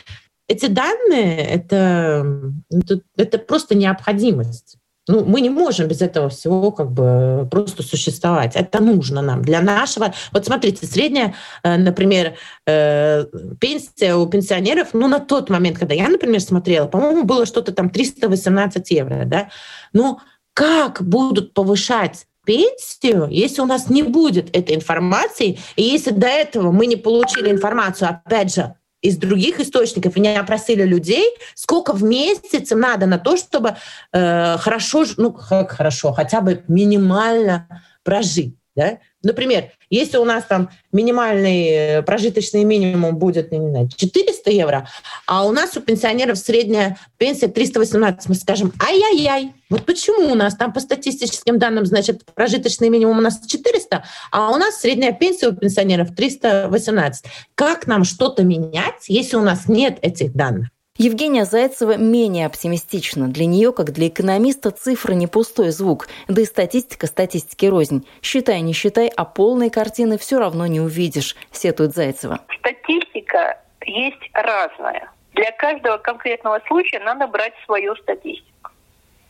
Эти 0.48 0.66
данные 0.66 1.44
это, 1.44 2.52
это, 2.70 3.00
это 3.16 3.38
просто 3.38 3.76
необходимость. 3.76 4.79
Ну, 5.10 5.24
мы 5.24 5.40
не 5.40 5.50
можем 5.50 5.88
без 5.88 6.02
этого 6.02 6.28
всего 6.28 6.70
как 6.70 6.92
бы 6.92 7.48
просто 7.50 7.82
существовать. 7.82 8.54
Это 8.54 8.80
нужно 8.80 9.22
нам 9.22 9.42
для 9.42 9.60
нашего. 9.60 10.14
Вот 10.30 10.46
смотрите, 10.46 10.86
средняя, 10.86 11.34
э, 11.64 11.76
например, 11.76 12.34
э, 12.66 13.24
пенсия 13.60 14.14
у 14.14 14.26
пенсионеров, 14.26 14.88
ну, 14.92 15.08
на 15.08 15.18
тот 15.18 15.50
момент, 15.50 15.78
когда 15.78 15.94
я, 15.94 16.08
например, 16.08 16.40
смотрела, 16.40 16.86
по-моему, 16.86 17.24
было 17.24 17.44
что-то 17.44 17.72
там 17.72 17.90
318 17.90 18.90
евро, 18.92 19.24
да. 19.26 19.48
Ну, 19.92 20.20
как 20.54 21.02
будут 21.02 21.54
повышать 21.54 22.26
пенсию, 22.46 23.26
если 23.30 23.62
у 23.62 23.66
нас 23.66 23.90
не 23.90 24.04
будет 24.04 24.56
этой 24.56 24.76
информации, 24.76 25.58
и 25.74 25.82
если 25.82 26.12
до 26.12 26.28
этого 26.28 26.70
мы 26.70 26.86
не 26.86 26.96
получили 26.96 27.50
информацию, 27.50 28.10
опять 28.10 28.54
же, 28.54 28.74
из 29.02 29.16
других 29.16 29.60
источников, 29.60 30.16
не 30.16 30.36
опросили 30.36 30.82
людей, 30.82 31.24
сколько 31.54 31.92
в 31.92 32.02
месяц 32.02 32.70
им 32.70 32.80
надо 32.80 33.06
на 33.06 33.18
то, 33.18 33.36
чтобы 33.36 33.76
э, 34.12 34.56
хорошо, 34.58 35.04
ну 35.16 35.32
как 35.32 35.72
хорошо, 35.72 36.12
хотя 36.12 36.40
бы 36.40 36.64
минимально 36.68 37.82
прожить. 38.02 38.59
Да? 38.80 38.98
Например, 39.22 39.64
если 39.90 40.16
у 40.16 40.24
нас 40.24 40.44
там 40.44 40.70
минимальный 40.90 41.66
э, 41.66 42.02
прожиточный 42.02 42.64
минимум 42.64 43.18
будет, 43.18 43.52
не 43.52 43.58
знаю, 43.58 43.90
400 43.94 44.50
евро, 44.50 44.88
а 45.26 45.46
у 45.46 45.52
нас 45.52 45.76
у 45.76 45.82
пенсионеров 45.82 46.38
средняя 46.38 46.96
пенсия 47.18 47.48
318, 47.48 48.30
мы 48.30 48.34
скажем, 48.34 48.72
ай-яй-яй, 48.82 49.52
вот 49.68 49.84
почему 49.84 50.32
у 50.32 50.34
нас 50.34 50.56
там 50.56 50.72
по 50.72 50.80
статистическим 50.80 51.58
данным, 51.58 51.84
значит, 51.84 52.24
прожиточный 52.34 52.88
минимум 52.88 53.18
у 53.18 53.20
нас 53.20 53.38
400, 53.46 54.02
а 54.32 54.50
у 54.50 54.56
нас 54.56 54.76
средняя 54.76 55.12
пенсия 55.12 55.48
у 55.48 55.52
пенсионеров 55.52 56.14
318. 56.16 57.26
Как 57.54 57.86
нам 57.86 58.04
что-то 58.04 58.44
менять, 58.44 59.08
если 59.08 59.36
у 59.36 59.42
нас 59.42 59.68
нет 59.68 59.98
этих 60.00 60.32
данных? 60.32 60.68
Евгения 61.02 61.46
Зайцева 61.46 61.96
менее 61.96 62.44
оптимистична. 62.44 63.28
Для 63.28 63.46
нее, 63.46 63.72
как 63.72 63.90
для 63.90 64.08
экономиста, 64.08 64.70
цифры 64.70 65.14
не 65.14 65.26
пустой 65.26 65.70
звук, 65.70 66.08
да 66.28 66.42
и 66.42 66.44
статистика 66.44 67.06
статистики 67.06 67.64
рознь. 67.64 68.06
Считай, 68.20 68.60
не 68.60 68.74
считай, 68.74 69.10
а 69.16 69.24
полной 69.24 69.70
картины 69.70 70.18
все 70.18 70.38
равно 70.38 70.66
не 70.66 70.78
увидишь, 70.78 71.36
сетует 71.52 71.94
Зайцева. 71.94 72.40
Статистика 72.58 73.58
есть 73.86 74.30
разная. 74.34 75.10
Для 75.32 75.50
каждого 75.52 75.96
конкретного 75.96 76.60
случая 76.66 76.98
надо 76.98 77.26
брать 77.28 77.54
свою 77.64 77.96
статистику. 77.96 78.70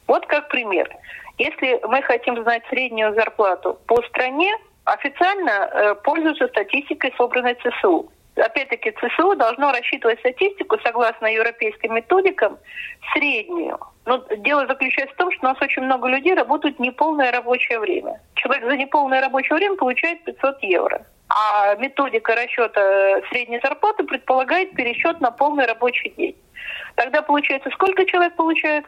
Вот 0.09 0.27
как 0.27 0.49
пример. 0.49 0.91
Если 1.39 1.79
мы 1.87 2.03
хотим 2.03 2.43
знать 2.43 2.65
среднюю 2.69 3.15
зарплату 3.15 3.79
по 3.87 4.03
стране, 4.09 4.53
официально 4.87 5.51
э, 5.51 5.95
пользуются 6.03 6.49
статистикой, 6.49 7.15
собранной 7.17 7.55
ЦСУ 7.55 8.11
опять-таки 8.41 8.93
ЦСУ 8.93 9.37
должно 9.37 9.73
рассчитывать 9.73 10.19
статистику 10.21 10.79
согласно 10.83 11.27
европейским 11.27 11.95
методикам 11.95 12.59
среднюю. 13.13 13.79
Но 14.07 14.19
дело 14.39 14.67
заключается 14.67 15.15
в 15.15 15.19
том, 15.19 15.31
что 15.33 15.47
у 15.47 15.51
нас 15.51 15.61
очень 15.61 15.83
много 15.83 16.09
людей 16.09 16.35
работают 16.35 16.79
неполное 16.79 17.31
рабочее 17.31 17.79
время. 17.79 18.21
Человек 18.35 18.65
за 18.65 18.77
неполное 18.77 19.21
рабочее 19.21 19.57
время 19.57 19.77
получает 19.77 20.25
500 20.25 20.63
евро. 20.63 21.07
А 21.29 21.77
методика 21.77 22.35
расчета 22.35 23.21
средней 23.31 23.61
зарплаты 23.63 24.05
предполагает 24.05 24.73
пересчет 24.73 25.21
на 25.21 25.31
полный 25.31 25.67
рабочий 25.67 26.11
день. 26.17 26.37
Тогда 26.97 27.23
получается, 27.23 27.71
сколько 27.71 28.05
человек 28.05 28.35
получает? 28.35 28.85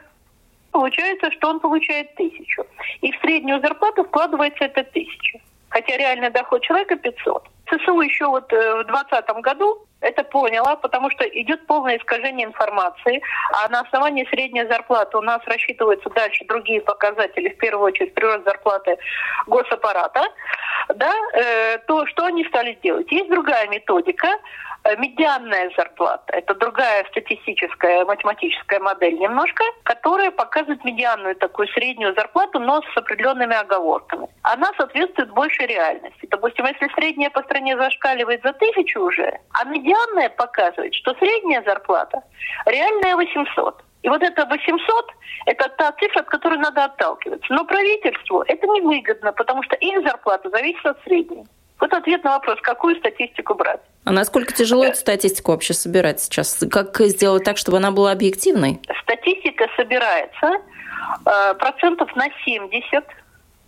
Получается, 0.73 1.31
что 1.31 1.51
он 1.51 1.61
получает 1.61 2.15
тысячу. 2.15 2.67
И 3.03 3.13
в 3.13 3.21
среднюю 3.21 3.61
зарплату 3.61 4.05
вкладывается 4.05 4.65
это 4.65 4.83
тысяча. 4.85 5.39
Хотя 5.69 5.97
реальный 5.97 6.31
доход 6.31 6.63
человека 6.63 6.97
500. 6.97 7.52
ЦСУ 7.73 8.01
еще 8.01 8.27
вот 8.27 8.53
э, 8.53 8.83
в 8.83 8.87
2020 8.87 9.29
году 9.43 9.87
это 10.01 10.25
поняла, 10.25 10.77
потому 10.77 11.11
что 11.11 11.25
идет 11.25 11.67
полное 11.67 11.97
искажение 11.97 12.47
информации, 12.47 13.23
а 13.53 13.69
на 13.69 13.81
основании 13.81 14.27
средней 14.31 14.67
зарплаты 14.67 15.17
у 15.17 15.21
нас 15.21 15.41
рассчитываются 15.47 16.11
дальше 16.11 16.45
другие 16.45 16.81
показатели, 16.81 17.49
в 17.49 17.57
первую 17.59 17.87
очередь 17.87 18.15
прирост 18.15 18.45
зарплаты 18.45 18.99
госаппарата, 19.47 20.23
да, 20.95 21.13
э, 21.35 21.79
то 21.87 22.07
что 22.07 22.25
они 22.25 22.45
стали 22.45 22.79
делать? 22.83 23.11
Есть 23.11 23.31
другая 23.31 23.69
методика, 23.69 24.29
медианная 24.99 25.71
зарплата. 25.77 26.33
Это 26.33 26.55
другая 26.55 27.05
статистическая 27.11 28.05
математическая 28.05 28.81
модель 28.81 29.19
немножко, 29.19 29.65
которая 29.85 30.31
показывает 30.31 30.85
медианную 30.85 31.37
такую 31.37 31.69
среднюю 31.69 32.15
зарплату, 32.15 32.59
но 32.59 32.83
с 32.83 32.97
определенными 32.97 33.55
оговорками. 33.55 34.29
Она 34.43 34.71
соответствует 34.77 35.31
большей 35.31 35.67
реальности. 35.67 36.27
Допустим, 36.31 36.67
если 36.67 36.89
средняя 36.95 37.31
по 37.31 37.43
стране 37.43 37.77
зашкаливает 37.77 38.43
за 38.43 38.53
тысячу 38.53 39.01
уже, 39.01 39.39
а 39.53 39.65
медианная 39.65 40.31
показывает, 40.31 40.95
что 40.95 41.15
средняя 41.15 41.63
зарплата 41.63 42.23
реальная 42.67 43.17
800. 43.17 43.83
И 44.03 44.09
вот 44.09 44.21
это 44.21 44.47
800– 44.47 45.13
это 45.47 45.69
та 45.79 45.93
цифра, 45.93 46.21
от 46.21 46.27
которой 46.27 46.59
надо 46.59 46.85
отталкиваться. 46.85 47.47
Но 47.53 47.65
правительству 47.65 48.43
это 48.43 48.67
невыгодно, 48.67 49.33
потому 49.33 49.63
что 49.63 49.77
их 49.77 50.03
зарплата 50.03 50.51
зависит 50.51 50.85
от 50.85 51.01
средней. 51.05 51.45
Вот 51.83 51.93
ответ 51.95 52.23
на 52.23 52.35
вопрос, 52.35 52.61
какую 52.63 52.95
статистику 52.95 53.57
брать. 53.57 53.81
А 54.05 54.13
насколько 54.13 54.53
тяжело 54.53 54.85
эту 54.85 54.99
статистику 54.99 55.51
вообще 55.51 55.75
собирать 55.75 56.21
сейчас? 56.21 56.65
Как 56.71 56.97
сделать 57.01 57.43
так, 57.43 57.57
чтобы 57.57 57.79
она 57.79 57.91
была 57.91 58.13
объективной? 58.13 58.81
Статистика 59.03 59.67
собирается 59.77 60.59
э, 61.27 61.55
процентов 61.55 62.15
на 62.15 62.29
70 62.45 63.05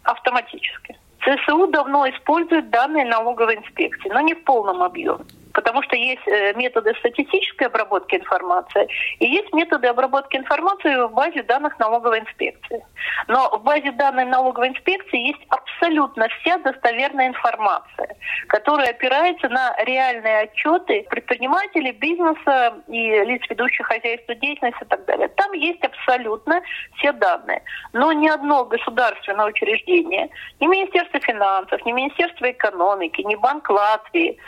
автоматически. 0.05 0.97
ЦСУ 1.25 1.67
давно 1.67 2.09
использует 2.09 2.71
данные 2.71 3.05
налоговой 3.05 3.57
инспекции, 3.57 4.09
но 4.11 4.21
не 4.21 4.35
в 4.35 4.45
полном 4.45 4.85
объеме 4.85 5.25
потому 5.55 5.83
что 5.83 5.97
есть 5.97 6.27
э, 6.27 6.53
методы 6.55 6.95
статистической 6.99 7.69
обработки 7.69 8.17
информации 8.17 8.89
и 9.21 9.27
есть 9.27 9.53
методы 9.53 9.87
обработки 9.87 10.37
информации 10.37 11.07
в 11.07 11.13
базе 11.13 11.43
данных 11.45 11.79
налоговой 11.79 12.21
инспекции. 12.21 12.85
Но 13.29 13.57
в 13.57 13.63
базе 13.63 13.93
данных 13.93 14.29
налоговой 14.29 14.69
инспекции 14.69 15.29
есть 15.29 15.41
абсолютно 15.49 16.29
вся 16.41 16.59
достоверная 16.59 17.29
информация, 17.29 18.17
которая 18.49 18.91
опирается 18.91 19.49
на 19.49 19.75
реальные 19.85 20.41
отчеты 20.41 21.07
предпринимателей, 21.09 21.93
бизнеса 21.93 22.75
и 22.89 23.25
лиц, 23.25 23.43
ведущих 23.49 23.87
хозяйство 23.87 24.35
деятельности 24.35 24.83
и 24.83 24.87
так 24.87 25.05
далее. 25.05 25.29
Там 25.29 25.53
есть 25.53 25.83
абсолютно 25.85 26.61
все 26.97 27.13
данные. 27.13 27.63
Но 27.93 28.13
ни 28.13 28.29
одно 28.29 28.65
государственное 28.65 29.47
учреждение, 29.47 30.29
ни 30.59 30.67
Министерство 30.67 31.21
финансов, 31.21 31.85
ни 31.87 31.93
Министерство 31.93 32.51
экономики, 32.51 33.23
ни 33.23 33.37
Банк 33.37 33.71
Латвии, 33.71 34.39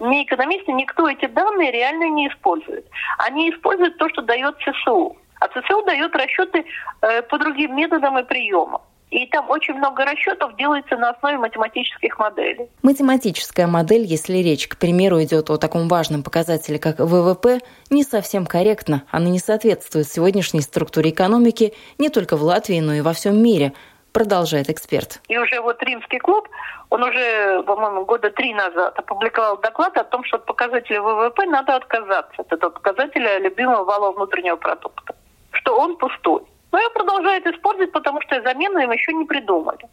ни 0.00 0.24
экономисты, 0.46 0.72
никто 0.72 1.08
эти 1.08 1.26
данные 1.26 1.70
реально 1.72 2.08
не 2.10 2.28
использует. 2.28 2.86
Они 3.18 3.50
используют 3.50 3.96
то, 3.98 4.08
что 4.08 4.22
дает 4.22 4.56
ЦСУ. 4.58 5.16
А 5.40 5.48
ЦСУ 5.48 5.82
дает 5.84 6.14
расчеты 6.14 6.64
э, 7.02 7.22
по 7.22 7.38
другим 7.38 7.76
методам 7.76 8.18
и 8.18 8.24
приемам. 8.24 8.80
И 9.10 9.26
там 9.26 9.48
очень 9.50 9.74
много 9.74 10.04
расчетов 10.04 10.56
делается 10.56 10.96
на 10.96 11.10
основе 11.10 11.38
математических 11.38 12.18
моделей. 12.18 12.68
Математическая 12.82 13.68
модель, 13.68 14.02
если 14.02 14.38
речь, 14.38 14.66
к 14.66 14.76
примеру, 14.78 15.22
идет 15.22 15.48
о 15.48 15.58
таком 15.58 15.88
важном 15.88 16.24
показателе, 16.24 16.80
как 16.80 16.98
ВВП, 16.98 17.60
не 17.88 18.02
совсем 18.02 18.46
корректна. 18.46 19.04
Она 19.10 19.28
не 19.28 19.38
соответствует 19.38 20.08
сегодняшней 20.08 20.60
структуре 20.60 21.10
экономики 21.10 21.72
не 21.98 22.08
только 22.08 22.36
в 22.36 22.42
Латвии, 22.42 22.80
но 22.80 22.94
и 22.94 23.00
во 23.00 23.12
всем 23.12 23.40
мире 23.40 23.74
продолжает 24.16 24.70
эксперт. 24.70 25.20
И 25.28 25.36
уже 25.36 25.60
вот 25.60 25.82
римский 25.82 26.18
клуб, 26.18 26.48
он 26.88 27.02
уже, 27.02 27.62
по-моему, 27.64 28.06
года 28.06 28.30
три 28.30 28.54
назад 28.54 28.98
опубликовал 28.98 29.58
доклад 29.58 29.94
о 29.98 30.04
том, 30.04 30.24
что 30.24 30.36
от 30.38 30.46
показателя 30.46 31.02
ВВП 31.02 31.44
надо 31.44 31.76
отказаться. 31.76 32.40
от 32.40 32.50
этого 32.50 32.70
показателя 32.70 33.38
любимого 33.38 33.84
вала 33.84 34.12
внутреннего 34.12 34.56
продукта. 34.56 35.14
Что 35.50 35.78
он 35.78 35.98
пустой. 35.98 36.44
Но 36.72 36.78
его 36.78 36.90
продолжают 36.94 37.46
использовать, 37.46 37.92
потому 37.92 38.22
что 38.22 38.40
замену 38.40 38.78
им 38.78 38.90
еще 38.90 39.12
не 39.12 39.26
придумали. 39.26 39.86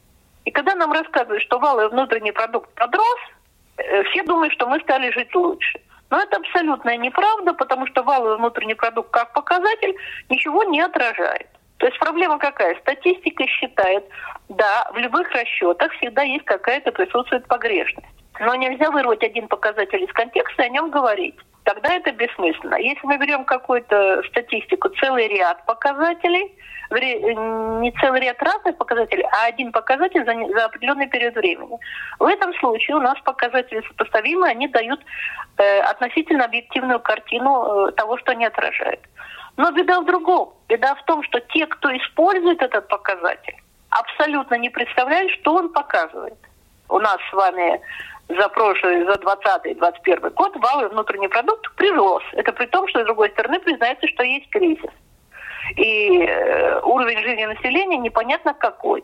И 0.46 0.52
когда 0.52 0.74
нам 0.76 0.94
рассказывают, 0.94 1.44
что 1.44 1.60
валовый 1.60 1.90
внутренний 1.90 2.32
продукт 2.32 2.70
подрос, 2.76 3.20
э, 3.76 4.04
все 4.04 4.24
думают, 4.24 4.54
что 4.54 4.68
мы 4.68 4.80
стали 4.80 5.12
жить 5.12 5.36
лучше. 5.36 5.82
Но 6.10 6.22
это 6.22 6.38
абсолютная 6.38 6.96
неправда, 6.96 7.54
потому 7.54 7.88
что 7.88 8.04
валовый 8.04 8.38
внутренний 8.38 8.76
продукт 8.76 9.10
как 9.12 9.34
показатель 9.34 9.96
ничего 10.30 10.64
не 10.64 10.80
отражает. 10.80 11.48
То 11.84 11.88
есть 11.88 12.00
проблема 12.00 12.40
какая? 12.40 12.76
Статистика 12.76 13.46
считает, 13.46 14.06
да, 14.48 14.90
в 14.94 14.98
любых 14.98 15.30
расчетах 15.32 15.92
всегда 15.96 16.22
есть 16.22 16.46
какая-то 16.46 16.94
присутствует 16.94 17.46
погрешность. 17.46 18.08
Но 18.40 18.56
нельзя 18.56 18.90
вырвать 18.90 19.22
один 19.22 19.50
показатель 19.50 20.02
из 20.02 20.14
контекста 20.14 20.64
и 20.64 20.68
о 20.68 20.70
нем 20.70 20.92
говорить. 20.92 21.36
Тогда 21.66 21.94
это 21.94 22.14
бессмысленно. 22.14 22.76
Если 22.76 23.06
мы 23.06 23.18
берем 23.18 23.44
какую-то 23.44 24.24
статистику, 24.30 24.88
целый 25.02 25.28
ряд 25.28 25.66
показателей, 25.66 26.56
не 26.90 27.92
целый 28.00 28.22
ряд 28.22 28.42
разных 28.42 28.78
показателей, 28.78 29.26
а 29.34 29.48
один 29.48 29.74
показатель 29.74 30.24
за, 30.24 30.58
за 30.58 30.66
определенный 30.66 31.08
период 31.08 31.36
времени. 31.36 31.78
В 32.18 32.24
этом 32.24 32.54
случае 32.60 32.96
у 32.96 33.02
нас 33.02 33.20
показатели 33.26 33.82
сопоставимы, 33.90 34.48
они 34.48 34.70
дают 34.70 35.02
э, 35.58 35.80
относительно 35.82 36.46
объективную 36.46 37.02
картину 37.02 37.90
э, 37.90 37.92
того, 37.92 38.18
что 38.20 38.32
они 38.32 38.46
отражают. 38.46 39.02
Но 39.58 39.72
беда 39.72 40.02
в 40.02 40.06
другом. 40.06 40.54
Беда 40.68 40.96
в 40.96 41.04
том, 41.06 41.24
что 41.24 41.40
те, 41.40 41.66
кто 41.68 41.96
использует 41.96 42.62
этот 42.62 42.88
показатель, 42.88 43.56
абсолютно 43.90 44.56
не 44.56 44.70
представляют, 44.70 45.32
что 45.34 45.56
он 45.56 45.70
показывает. 45.70 46.38
У 46.90 47.00
нас 47.00 47.18
с 47.30 47.34
вами 47.34 47.82
за 48.30 48.50
прошлый, 48.50 49.06
за 49.06 49.18
20 49.18 49.66
и 49.66 49.74
21 49.76 50.30
год 50.32 50.56
валовый 50.56 50.90
внутренний 50.90 51.28
продукт 51.28 51.74
прирос. 51.76 52.24
Это 52.34 52.52
при 52.54 52.66
том, 52.68 52.88
что 52.88 53.02
с 53.02 53.06
другой 53.06 53.30
стороны 53.32 53.60
признается, 53.60 54.08
что 54.08 54.24
есть 54.24 54.50
кризис. 54.50 54.90
И 55.76 56.24
э, 56.24 56.82
уровень 56.82 57.20
жизни 57.20 57.46
населения 57.46 57.98
непонятно 57.98 58.54
какой. 58.54 59.04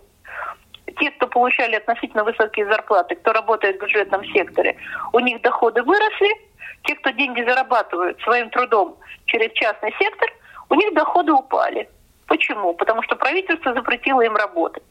Те, 0.98 1.12
кто 1.12 1.28
получали 1.28 1.76
относительно 1.76 2.24
высокие 2.24 2.66
зарплаты, 2.66 3.16
кто 3.16 3.32
работает 3.32 3.78
в 3.78 3.82
бюджетном 3.82 4.26
секторе, 4.26 4.76
у 5.14 5.20
них 5.20 5.42
доходы 5.42 5.84
выросли. 5.84 6.30
Те, 6.84 6.96
кто 6.96 7.12
деньги 7.12 7.44
зарабатывают 7.44 8.20
своим 8.22 8.50
трудом 8.50 8.98
через 9.26 9.52
частный 9.54 9.94
сектор, 10.00 10.30
у 10.70 10.76
них 10.76 10.94
доходы 10.94 11.32
упали. 11.32 11.90
Почему? 12.28 12.74
Потому 12.74 13.02
что 13.04 13.16
правительство 13.16 13.74
запретило 13.74 14.22
им 14.22 14.36
работать 14.36 14.84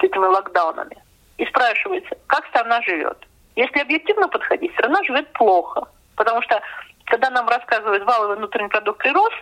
с 0.00 0.04
этими 0.04 0.24
локдаунами. 0.24 0.96
И 1.36 1.44
спрашивается, 1.46 2.16
как 2.26 2.46
страна 2.46 2.80
живет. 2.82 3.18
Если 3.56 3.80
объективно 3.80 4.28
подходить, 4.28 4.72
страна 4.72 5.02
живет 5.04 5.32
плохо. 5.32 5.88
Потому 6.16 6.42
что 6.42 6.60
когда 7.04 7.30
нам 7.30 7.48
рассказывают, 7.48 8.04
валовый 8.04 8.36
внутренний 8.36 8.68
продукт 8.68 8.98
прирос, 8.98 9.32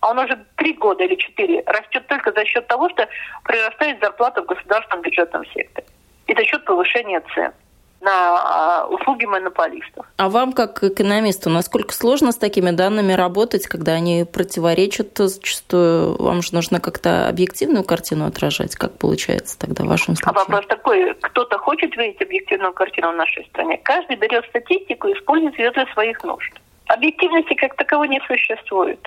а 0.00 0.10
он 0.10 0.18
уже 0.18 0.44
три 0.56 0.74
года 0.74 1.04
или 1.04 1.16
четыре 1.16 1.62
растет 1.66 2.06
только 2.06 2.32
за 2.32 2.44
счет 2.44 2.66
того, 2.66 2.88
что 2.90 3.08
прирастает 3.44 4.00
зарплата 4.00 4.42
в 4.42 4.46
государственном 4.46 5.02
бюджетном 5.02 5.44
секторе 5.46 5.86
и 6.26 6.34
за 6.34 6.44
счет 6.44 6.64
повышения 6.64 7.22
цен 7.34 7.52
на 8.00 8.10
а, 8.10 8.86
услуги 8.86 9.24
монополистов. 9.24 10.06
А 10.16 10.28
вам, 10.28 10.52
как 10.52 10.82
экономисту, 10.82 11.50
насколько 11.50 11.94
сложно 11.94 12.32
с 12.32 12.36
такими 12.36 12.70
данными 12.70 13.12
работать, 13.12 13.66
когда 13.66 13.92
они 13.92 14.24
противоречат 14.24 15.16
зачастую? 15.16 16.16
Вам 16.22 16.42
же 16.42 16.54
нужно 16.54 16.80
как-то 16.80 17.28
объективную 17.28 17.84
картину 17.84 18.26
отражать. 18.26 18.76
Как 18.76 18.98
получается 18.98 19.58
тогда 19.58 19.84
в 19.84 19.88
вашем 19.88 20.16
случае? 20.16 20.30
А 20.30 20.38
вопрос 20.38 20.66
такой, 20.66 21.14
кто-то 21.14 21.58
хочет 21.58 21.96
видеть 21.96 22.20
объективную 22.20 22.72
картину 22.72 23.12
в 23.12 23.16
нашей 23.16 23.44
стране? 23.46 23.78
Каждый 23.78 24.16
берет 24.16 24.44
статистику 24.46 25.08
и 25.08 25.14
использует 25.14 25.58
ее 25.58 25.70
для 25.70 25.86
своих 25.86 26.22
нужд. 26.22 26.52
Объективности 26.86 27.54
как 27.54 27.74
таковой 27.76 28.08
не 28.08 28.20
существует. 28.26 29.00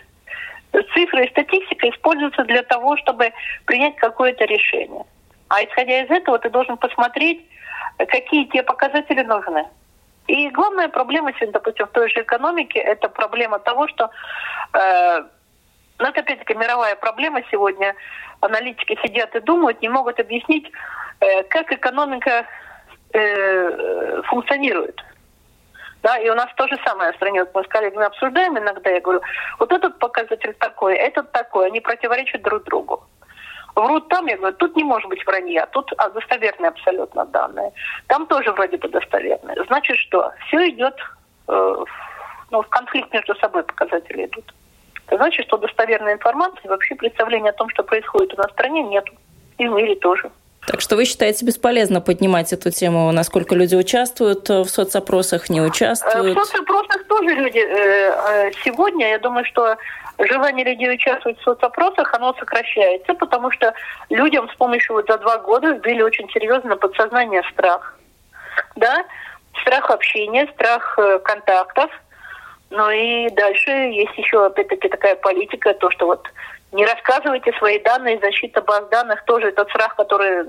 Цифры 0.93 1.25
и 1.25 1.29
статистика 1.29 1.89
используются 1.89 2.43
для 2.43 2.63
того, 2.63 2.97
чтобы 2.97 3.31
принять 3.65 3.95
какое-то 3.95 4.45
решение. 4.45 5.03
А 5.47 5.63
исходя 5.63 6.03
из 6.03 6.11
этого 6.11 6.37
ты 6.37 6.49
должен 6.49 6.77
посмотреть, 6.77 7.41
какие 8.05 8.45
тебе 8.45 8.63
показатели 8.63 9.23
нужны. 9.23 9.65
И 10.27 10.49
главная 10.49 10.89
проблема 10.89 11.31
сегодня, 11.33 11.53
допустим, 11.53 11.87
в 11.87 11.91
той 11.91 12.09
же 12.09 12.21
экономике, 12.21 12.79
это 12.79 13.09
проблема 13.09 13.59
того, 13.59 13.87
что, 13.87 14.11
э, 14.73 15.23
ну, 15.97 16.05
это 16.05 16.19
опять-таки 16.21 16.53
мировая 16.53 16.95
проблема 16.95 17.41
сегодня. 17.49 17.95
Аналитики 18.41 18.97
сидят 19.03 19.35
и 19.35 19.39
думают, 19.39 19.81
не 19.81 19.89
могут 19.89 20.19
объяснить, 20.19 20.71
э, 21.19 21.43
как 21.43 21.71
экономика 21.71 22.45
э, 23.11 24.21
функционирует. 24.25 25.01
Да, 26.03 26.17
и 26.17 26.29
у 26.29 26.35
нас 26.35 26.47
то 26.55 26.67
же 26.67 26.77
самое 26.85 27.11
в 27.11 27.15
стране. 27.15 27.43
Вот 27.43 27.55
мы 27.55 27.63
с 27.63 27.67
коллегами 27.67 28.05
обсуждаем 28.05 28.57
иногда, 28.57 28.89
я 28.89 29.01
говорю, 29.01 29.21
вот 29.57 29.71
этот 29.71 29.97
показатель 29.99 30.53
такой, 30.59 30.95
этот 30.95 31.31
такой, 31.31 31.67
они 31.67 31.81
противоречат 31.81 32.43
друг 32.43 32.63
другу. 32.63 33.03
Врут 33.79 34.09
там, 34.09 34.25
я 34.25 34.35
говорю, 34.35 34.55
тут 34.57 34.75
не 34.75 34.83
может 34.83 35.07
быть 35.09 35.25
вранья, 35.25 35.65
тут 35.67 35.91
а, 35.97 36.09
достоверные 36.09 36.69
абсолютно 36.69 37.25
данные. 37.25 37.71
Там 38.07 38.25
тоже 38.27 38.51
вроде 38.51 38.77
бы 38.77 38.89
достоверные. 38.89 39.55
Значит, 39.67 39.95
что 39.97 40.31
все 40.47 40.69
идет, 40.69 40.95
э, 41.47 41.75
ну, 42.51 42.61
в 42.61 42.67
конфликт 42.67 43.13
между 43.13 43.35
собой 43.35 43.63
показатели 43.63 44.25
идут. 44.25 44.53
Это 45.07 45.17
значит, 45.17 45.45
что 45.45 45.57
достоверной 45.57 46.13
информации, 46.13 46.67
вообще 46.67 46.95
представления 46.95 47.51
о 47.51 47.53
том, 47.53 47.69
что 47.69 47.83
происходит 47.83 48.33
у 48.33 48.37
нас 48.37 48.47
в 48.47 48.53
стране, 48.53 48.83
нет. 48.83 49.05
И 49.57 49.67
в 49.67 49.71
мире 49.71 49.95
тоже. 49.95 50.29
Так 50.67 50.81
что 50.81 50.97
вы 50.97 51.05
считаете 51.05 51.45
бесполезно 51.45 52.01
поднимать 52.01 52.51
эту 52.51 52.71
тему, 52.71 53.09
насколько 53.11 53.55
люди 53.55 53.75
участвуют 53.75 54.49
э, 54.49 54.61
в 54.61 54.69
соцопросах, 54.69 55.49
не 55.49 55.61
участвуют? 55.61 56.37
Э, 56.37 56.39
в 56.39 56.45
соцопросах 56.45 57.07
тоже 57.07 57.29
люди. 57.29 57.59
Э, 57.59 58.51
сегодня, 58.63 59.09
я 59.09 59.19
думаю, 59.19 59.45
что 59.45 59.77
желание 60.19 60.65
людей 60.65 60.93
участвовать 60.93 61.39
в 61.39 61.43
соцопросах, 61.43 62.13
оно 62.13 62.33
сокращается, 62.33 63.13
потому 63.13 63.51
что 63.51 63.73
людям 64.09 64.49
с 64.49 64.55
помощью 64.55 64.95
вот 64.95 65.07
за 65.07 65.17
два 65.17 65.37
года 65.37 65.71
вбили 65.71 66.01
очень 66.01 66.29
серьезно 66.29 66.77
подсознание 66.77 67.43
страх. 67.51 67.97
Да? 68.75 69.05
Страх 69.61 69.89
общения, 69.89 70.47
страх 70.53 70.97
контактов. 71.23 71.89
Ну 72.69 72.89
и 72.89 73.29
дальше 73.31 73.71
есть 73.71 74.15
еще, 74.17 74.45
опять-таки, 74.45 74.89
такая 74.89 75.15
политика, 75.15 75.73
то, 75.73 75.89
что 75.89 76.05
вот 76.05 76.27
не 76.71 76.85
рассказывайте 76.85 77.51
свои 77.53 77.79
данные, 77.79 78.19
защита 78.19 78.61
баз 78.61 78.87
данных, 78.89 79.23
тоже 79.25 79.47
этот 79.47 79.69
страх, 79.69 79.95
который 79.95 80.45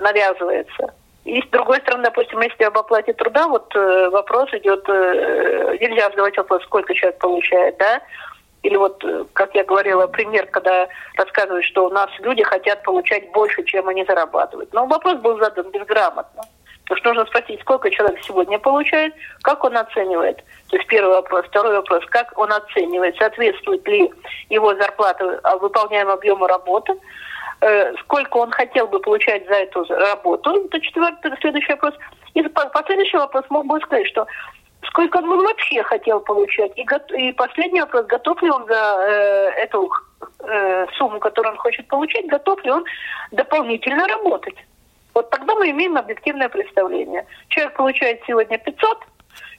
навязывается. 0.00 0.94
И 1.24 1.42
с 1.42 1.46
другой 1.50 1.78
стороны, 1.80 2.04
допустим, 2.04 2.40
если 2.40 2.64
об 2.64 2.78
оплате 2.78 3.12
труда, 3.12 3.46
вот 3.48 3.74
э, 3.76 4.08
вопрос 4.10 4.48
идет, 4.54 4.88
э, 4.88 5.76
нельзя 5.80 6.08
задавать 6.10 6.36
вопрос, 6.36 6.62
сколько 6.62 6.94
человек 6.94 7.18
получает, 7.18 7.76
да, 7.78 8.00
или 8.62 8.76
вот, 8.76 9.02
э, 9.04 9.24
как 9.32 9.54
я 9.54 9.64
говорила, 9.64 10.06
пример, 10.06 10.46
когда 10.46 10.88
рассказывают, 11.16 11.64
что 11.64 11.86
у 11.86 11.90
нас 11.90 12.10
люди 12.18 12.42
хотят 12.42 12.82
получать 12.82 13.30
больше, 13.32 13.62
чем 13.64 13.88
они 13.88 14.04
зарабатывают. 14.04 14.72
Но 14.72 14.86
вопрос 14.86 15.18
был 15.20 15.38
задан 15.38 15.70
безграмотно. 15.70 16.42
Потому 16.84 16.98
что 16.98 17.08
нужно 17.14 17.26
спросить, 17.26 17.60
сколько 17.60 17.90
человек 17.90 18.20
сегодня 18.24 18.58
получает, 18.58 19.14
как 19.42 19.62
он 19.62 19.76
оценивает. 19.76 20.38
То 20.68 20.76
есть 20.76 20.88
первый 20.88 21.14
вопрос. 21.14 21.46
Второй 21.46 21.76
вопрос, 21.76 22.04
как 22.06 22.36
он 22.36 22.52
оценивает, 22.52 23.16
соответствует 23.16 23.86
ли 23.86 24.12
его 24.48 24.74
зарплата 24.74 25.40
выполняемому 25.60 26.16
объему 26.16 26.46
работы, 26.48 26.94
э, 27.60 27.94
сколько 28.00 28.38
он 28.38 28.50
хотел 28.50 28.88
бы 28.88 28.98
получать 28.98 29.46
за 29.46 29.54
эту 29.54 29.84
работу. 29.84 30.64
Это 30.66 30.80
четвертый, 30.80 31.32
следующий 31.40 31.72
вопрос. 31.72 31.94
И 32.34 32.42
последующий 32.42 33.18
вопрос 33.18 33.44
мог 33.50 33.66
бы 33.66 33.80
сказать, 33.80 34.08
что 34.08 34.26
сколько 34.90 35.18
он 35.18 35.42
вообще 35.42 35.82
хотел 35.82 36.20
получать. 36.20 36.72
И, 36.76 36.86
и 37.16 37.32
последний 37.32 37.80
вопрос, 37.80 38.06
готов 38.06 38.42
ли 38.42 38.50
он 38.50 38.66
за 38.66 38.74
э, 38.74 39.50
эту 39.62 39.90
э, 40.40 40.86
сумму, 40.98 41.18
которую 41.18 41.52
он 41.52 41.58
хочет 41.58 41.88
получать, 41.88 42.26
готов 42.26 42.62
ли 42.64 42.70
он 42.70 42.84
дополнительно 43.30 44.06
работать. 44.06 44.56
Вот 45.14 45.30
тогда 45.30 45.54
мы 45.54 45.70
имеем 45.70 45.96
объективное 45.96 46.48
представление. 46.48 47.26
Человек 47.48 47.76
получает 47.76 48.20
сегодня 48.26 48.58
500, 48.58 48.98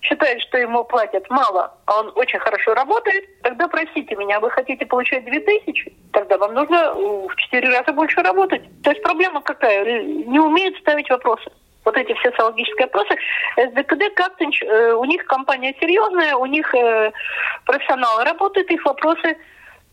считает, 0.01 0.41
что 0.41 0.57
ему 0.57 0.83
платят 0.83 1.29
мало, 1.29 1.73
а 1.85 1.99
он 1.99 2.11
очень 2.15 2.39
хорошо 2.39 2.73
работает, 2.73 3.41
тогда 3.43 3.67
простите 3.67 4.15
меня, 4.15 4.39
вы 4.39 4.49
хотите 4.49 4.85
получать 4.85 5.25
2000, 5.25 5.93
тогда 6.11 6.37
вам 6.37 6.53
нужно 6.53 6.93
в 6.93 7.35
4 7.35 7.69
раза 7.69 7.93
больше 7.93 8.21
работать. 8.21 8.63
То 8.83 8.91
есть 8.91 9.03
проблема 9.03 9.41
какая? 9.41 10.03
Не 10.03 10.39
умеют 10.39 10.77
ставить 10.77 11.09
вопросы. 11.09 11.51
Вот 11.83 11.97
эти 11.97 12.13
все 12.13 12.29
социологические 12.29 12.85
опросы. 12.85 13.15
СДКД 13.57 14.13
как-то, 14.15 14.45
э, 14.45 14.93
у 14.93 15.05
них 15.05 15.25
компания 15.25 15.75
серьезная, 15.79 16.35
у 16.35 16.45
них 16.45 16.73
э, 16.75 17.11
профессионалы 17.65 18.23
работают, 18.23 18.69
их 18.69 18.85
вопросы 18.85 19.37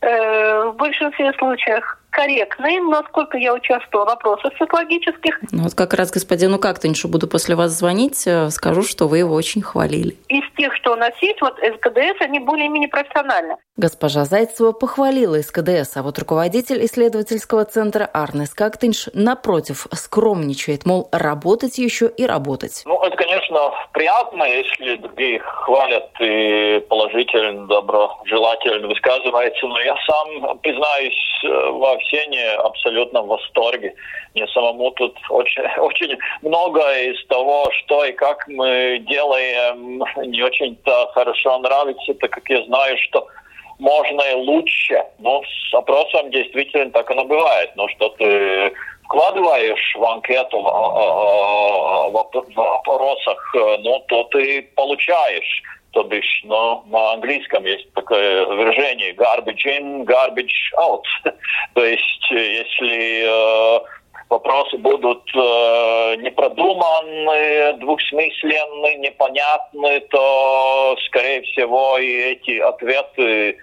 э, 0.00 0.64
в 0.64 0.74
большинстве 0.76 1.32
случаев 1.34 1.98
корректные, 2.18 2.80
насколько 2.80 3.38
я 3.38 3.54
участвовала 3.54 4.06
в 4.06 4.08
вопросах 4.08 4.52
социологических. 4.58 5.38
Ну, 5.52 5.62
вот 5.62 5.74
как 5.74 5.94
раз 5.94 6.10
господину 6.10 6.58
Кактеншу 6.58 7.06
буду 7.08 7.28
после 7.28 7.54
вас 7.54 7.70
звонить, 7.70 8.26
э, 8.26 8.50
скажу, 8.50 8.82
что 8.82 9.06
вы 9.06 9.18
его 9.18 9.34
очень 9.34 9.62
хвалили. 9.62 10.16
Из 10.28 10.42
тех, 10.56 10.74
что 10.74 10.94
у 10.94 10.96
нас 10.96 11.12
есть, 11.22 11.40
вот 11.40 11.54
СКДС, 11.58 12.20
они 12.20 12.40
более-менее 12.40 12.88
профессиональны. 12.88 13.56
Госпожа 13.76 14.24
Зайцева 14.24 14.72
похвалила 14.72 15.40
СКДС, 15.40 15.96
а 15.96 16.02
вот 16.02 16.18
руководитель 16.18 16.84
исследовательского 16.84 17.64
центра 17.64 18.10
Арнес 18.12 18.52
Кактенш, 18.52 19.08
напротив, 19.14 19.86
скромничает, 19.92 20.84
мол, 20.84 21.08
работать 21.12 21.78
еще 21.78 22.08
и 22.08 22.26
работать. 22.26 22.82
Ну, 22.84 23.00
это, 23.04 23.16
конечно, 23.16 23.70
приятно, 23.92 24.42
если 24.42 24.96
другие 24.96 25.38
хвалят 25.38 26.10
и 26.20 26.84
положительно, 26.88 27.68
доброжелательно 27.68 28.88
высказываются, 28.88 29.66
но 29.68 29.80
я 29.80 29.96
сам, 30.04 30.58
признаюсь, 30.58 31.44
э, 31.44 31.70
во 31.70 31.96
общения 32.08 32.52
абсолютно 32.52 33.22
в 33.22 33.28
восторге. 33.28 33.94
Мне 34.34 34.46
самому 34.48 34.90
тут 34.92 35.16
очень, 35.30 35.62
очень 35.78 36.16
много 36.42 36.80
из 36.98 37.24
того, 37.26 37.68
что 37.72 38.04
и 38.04 38.12
как 38.12 38.46
мы 38.48 38.98
делаем, 39.08 40.02
не 40.30 40.42
очень-то 40.42 41.10
хорошо 41.14 41.58
нравится, 41.58 42.14
так 42.14 42.30
как 42.30 42.48
я 42.48 42.64
знаю, 42.64 42.96
что 42.98 43.26
можно 43.78 44.20
и 44.22 44.34
лучше. 44.34 45.02
Но 45.18 45.42
с 45.42 45.74
опросом 45.74 46.30
действительно 46.30 46.90
так 46.90 47.10
оно 47.10 47.24
бывает. 47.24 47.70
Но 47.76 47.88
что 47.88 48.08
ты 48.10 48.72
вкладываешь 49.04 49.94
в 49.96 50.04
анкету, 50.04 50.60
в 50.60 52.10
вопросах, 52.12 53.54
ну, 53.54 54.04
то 54.08 54.24
ты 54.24 54.62
получаешь. 54.74 55.62
То 55.92 56.02
бишь, 56.04 56.42
но 56.44 56.84
на 56.86 57.12
английском 57.12 57.64
есть 57.64 57.90
такое 57.94 58.44
выражение 58.44 59.14
garbage 59.14 59.64
in, 59.64 60.04
garbage 60.04 60.52
out. 60.76 61.02
То 61.74 61.84
есть, 61.84 62.30
если 62.30 63.24
э, 63.24 63.80
вопросы 64.28 64.76
будут 64.76 65.22
э, 65.34 66.16
непродуманные, 66.16 67.72
двухсмысленные, 67.74 68.96
непонятные, 68.96 70.00
то, 70.10 70.96
скорее 71.06 71.42
всего, 71.42 71.98
и 71.98 72.06
эти 72.06 72.58
ответы 72.58 73.56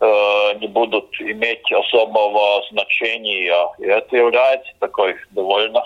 э, 0.00 0.54
не 0.60 0.68
будут 0.68 1.14
иметь 1.20 1.70
особого 1.70 2.62
значения. 2.70 3.54
И 3.78 3.84
это 3.84 4.16
является 4.16 4.72
такой 4.80 5.16
довольно, 5.32 5.82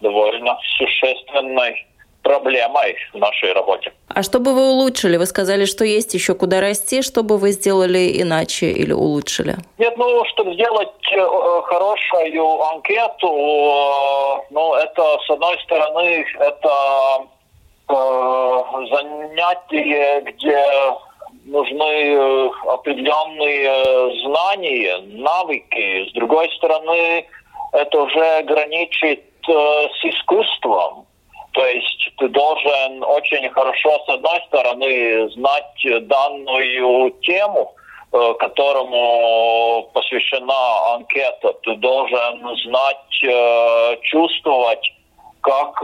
довольно 0.00 0.58
существенной 0.76 1.86
проблемой 2.22 2.96
в 3.12 3.18
нашей 3.18 3.52
работе. 3.52 3.92
А 4.08 4.22
что 4.22 4.40
бы 4.40 4.52
вы 4.52 4.70
улучшили? 4.70 5.16
Вы 5.16 5.26
сказали, 5.26 5.64
что 5.64 5.84
есть 5.84 6.14
еще 6.14 6.34
куда 6.34 6.60
расти. 6.60 7.02
Что 7.02 7.22
бы 7.22 7.38
вы 7.38 7.52
сделали 7.52 8.20
иначе 8.22 8.70
или 8.70 8.92
улучшили? 8.92 9.56
Нет, 9.78 9.96
ну, 9.96 10.24
чтобы 10.26 10.54
сделать 10.54 10.88
э, 11.12 11.62
хорошую 11.64 12.62
анкету, 12.62 13.28
э, 13.28 14.46
ну, 14.50 14.74
это, 14.74 15.02
с 15.26 15.30
одной 15.30 15.58
стороны, 15.60 16.26
это 16.38 17.26
э, 17.88 18.62
занятие, 18.90 20.20
где 20.22 20.64
нужны 21.44 21.84
э, 21.84 22.50
определенные 22.66 24.22
знания, 24.22 24.98
навыки. 25.22 26.10
С 26.10 26.12
другой 26.12 26.50
стороны, 26.56 27.26
это 27.72 28.02
уже 28.02 28.42
граничит 28.42 29.24
э, 29.48 29.52
с 29.52 30.04
искусством. 30.04 31.06
То 31.52 31.66
есть 31.66 32.12
ты 32.18 32.28
должен 32.28 33.02
очень 33.02 33.48
хорошо, 33.50 33.98
с 34.06 34.08
одной 34.08 34.40
стороны, 34.46 35.30
знать 35.30 36.06
данную 36.06 37.10
тему, 37.22 37.74
э, 38.12 38.34
которому 38.38 39.90
посвящена 39.92 40.94
анкета. 40.94 41.52
Ты 41.64 41.74
должен 41.76 42.56
знать, 42.64 43.24
э, 43.24 43.96
чувствовать, 44.02 44.92
как 45.42 45.82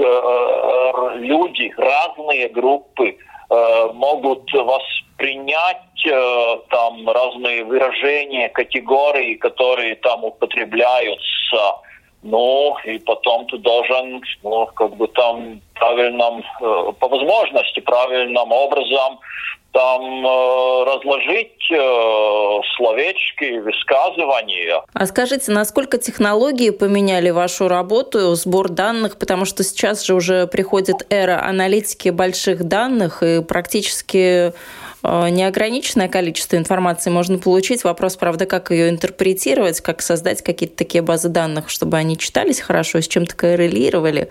люди, 1.15 1.73
разные 1.79 2.51
группы 2.51 3.17
могут 3.49 4.53
воспринять 4.53 5.79
там 6.69 7.09
разные 7.09 7.65
выражения, 7.65 8.51
категории, 8.51 9.37
которые 9.37 9.95
там 9.97 10.25
употребляются 10.25 11.77
ну, 12.27 12.77
и 12.85 12.99
потом 12.99 13.47
ты 13.47 13.59
должен, 13.59 14.23
ну, 14.43 14.67
как 14.75 14.97
бы 14.97 15.07
там 15.09 15.61
правильным, 15.75 16.45
э, 16.61 16.93
по 16.99 17.09
возможности, 17.09 17.81
правильным 17.81 18.51
образом 18.53 19.19
там 19.73 20.27
э, 20.27 20.85
разложить 20.85 21.71
э, 21.71 22.61
словечки, 22.77 23.59
высказывания. 23.59 24.83
А 24.95 25.07
скажите, 25.07 25.53
насколько 25.53 25.99
технологии 25.99 26.71
поменяли 26.71 27.29
вашу 27.29 27.69
работу, 27.69 28.35
сбор 28.37 28.71
данных, 28.71 29.19
потому 29.19 29.45
что 29.45 29.63
сейчас 29.65 30.03
же 30.03 30.15
уже 30.15 30.47
приходит 30.47 31.07
эра 31.11 31.43
аналитики 31.45 32.09
больших 32.09 32.65
данных, 32.65 33.23
и 33.23 33.43
практически 33.43 34.55
неограниченное 35.29 36.09
количество 36.09 36.57
информации 36.57 37.11
можно 37.11 37.39
получить. 37.39 37.85
Вопрос, 37.85 38.17
правда, 38.17 38.47
как 38.47 38.71
ее 38.71 38.89
интерпретировать, 38.89 39.81
как 39.81 40.03
создать 40.03 40.43
какие-то 40.43 40.77
такие 40.77 41.03
базы 41.03 41.29
данных, 41.29 41.71
чтобы 41.71 41.97
они 41.97 42.19
читались 42.19 42.61
хорошо, 42.61 43.01
с 43.01 43.09
чем-то 43.09 43.37
коррелировали. 43.37 44.29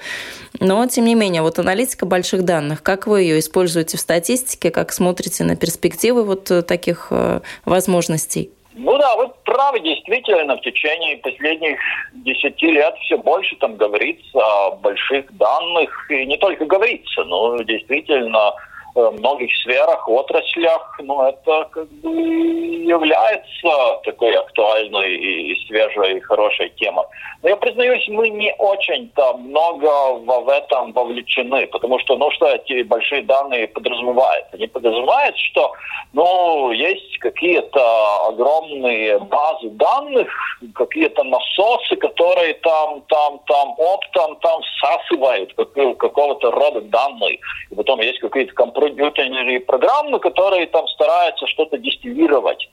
Но, 0.60 0.86
тем 0.88 1.06
не 1.06 1.16
менее, 1.16 1.42
вот 1.42 1.60
аналитика 1.60 2.06
больших 2.06 2.44
данных, 2.44 2.84
как 2.84 3.08
вы 3.08 3.22
ее 3.22 3.40
используете 3.40 3.98
в 3.98 4.02
статистике, 4.02 4.72
как 4.72 4.92
смотрите 4.92 5.44
на 5.44 5.56
перспективы 5.56 6.24
вот 6.24 6.50
э, 6.52 6.62
таких 6.62 7.08
э, 7.12 7.42
возможностей? 7.66 8.52
Ну 8.78 8.98
да, 8.98 9.16
вы 9.16 9.30
правы, 9.46 9.80
действительно, 9.80 10.58
в 10.58 10.62
течение 10.62 11.18
последних 11.18 11.80
десяти 12.14 12.72
лет 12.72 12.94
все 13.02 13.18
больше 13.18 13.56
там 13.56 13.78
говорится 13.78 14.40
о 14.40 14.76
больших 14.76 15.26
данных, 15.38 16.08
и 16.10 16.26
не 16.26 16.38
только 16.38 16.66
говорится, 16.66 17.24
но 17.24 17.62
действительно 17.64 18.52
многих 18.96 19.54
сферах, 19.58 20.08
отраслях, 20.08 21.00
ну, 21.04 21.24
это 21.24 21.68
как 21.72 21.88
бы 21.92 22.10
является 22.10 24.00
такой 24.04 24.34
актуальной 24.36 25.16
и 25.16 25.68
свежей, 25.68 26.18
и 26.18 26.22
хорошей 26.22 26.70
темой. 26.78 27.06
Но 27.44 27.50
я 27.50 27.58
признаюсь, 27.58 28.08
мы 28.08 28.30
не 28.30 28.54
очень-то 28.58 29.38
много 29.38 30.14
в 30.14 30.50
этом 30.50 30.94
вовлечены, 30.94 31.68
потому 31.68 32.00
что, 32.00 32.16
ну, 32.16 32.32
что 32.32 32.48
эти 32.48 32.84
большие 32.84 33.24
данные 33.24 33.68
подразумевают? 33.68 34.48
Они 34.54 34.68
подразумевают, 34.68 35.38
что, 35.38 35.74
ну, 36.14 36.72
есть 36.72 37.18
какие-то 37.20 38.28
огромные 38.28 39.20
базы 39.20 39.70
данных, 39.72 40.28
какие-то 40.74 41.24
насосы, 41.24 41.96
которые 41.98 42.54
там, 42.56 43.02
там, 43.10 43.40
там, 43.48 43.76
оптом, 43.78 44.38
там 44.38 44.62
всасывают 44.62 45.54
какого-то 45.98 46.52
рода 46.52 46.82
данные. 46.82 47.40
И 47.72 47.76
потом 47.76 48.00
есть 48.00 48.20
какие-то 48.20 48.54
компромиссы 48.54 48.85
компьютерные 48.90 49.60
программы, 49.60 50.20
которые 50.20 50.68
там 50.68 50.88
стараются 50.88 51.48
что-то 51.48 51.78
дистиллировать, 51.78 52.70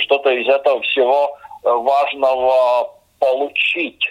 что-то 0.00 0.30
из 0.30 0.48
этого 0.48 0.80
всего 0.82 1.36
э, 1.64 1.70
важного 1.70 2.90
получить. 3.18 4.02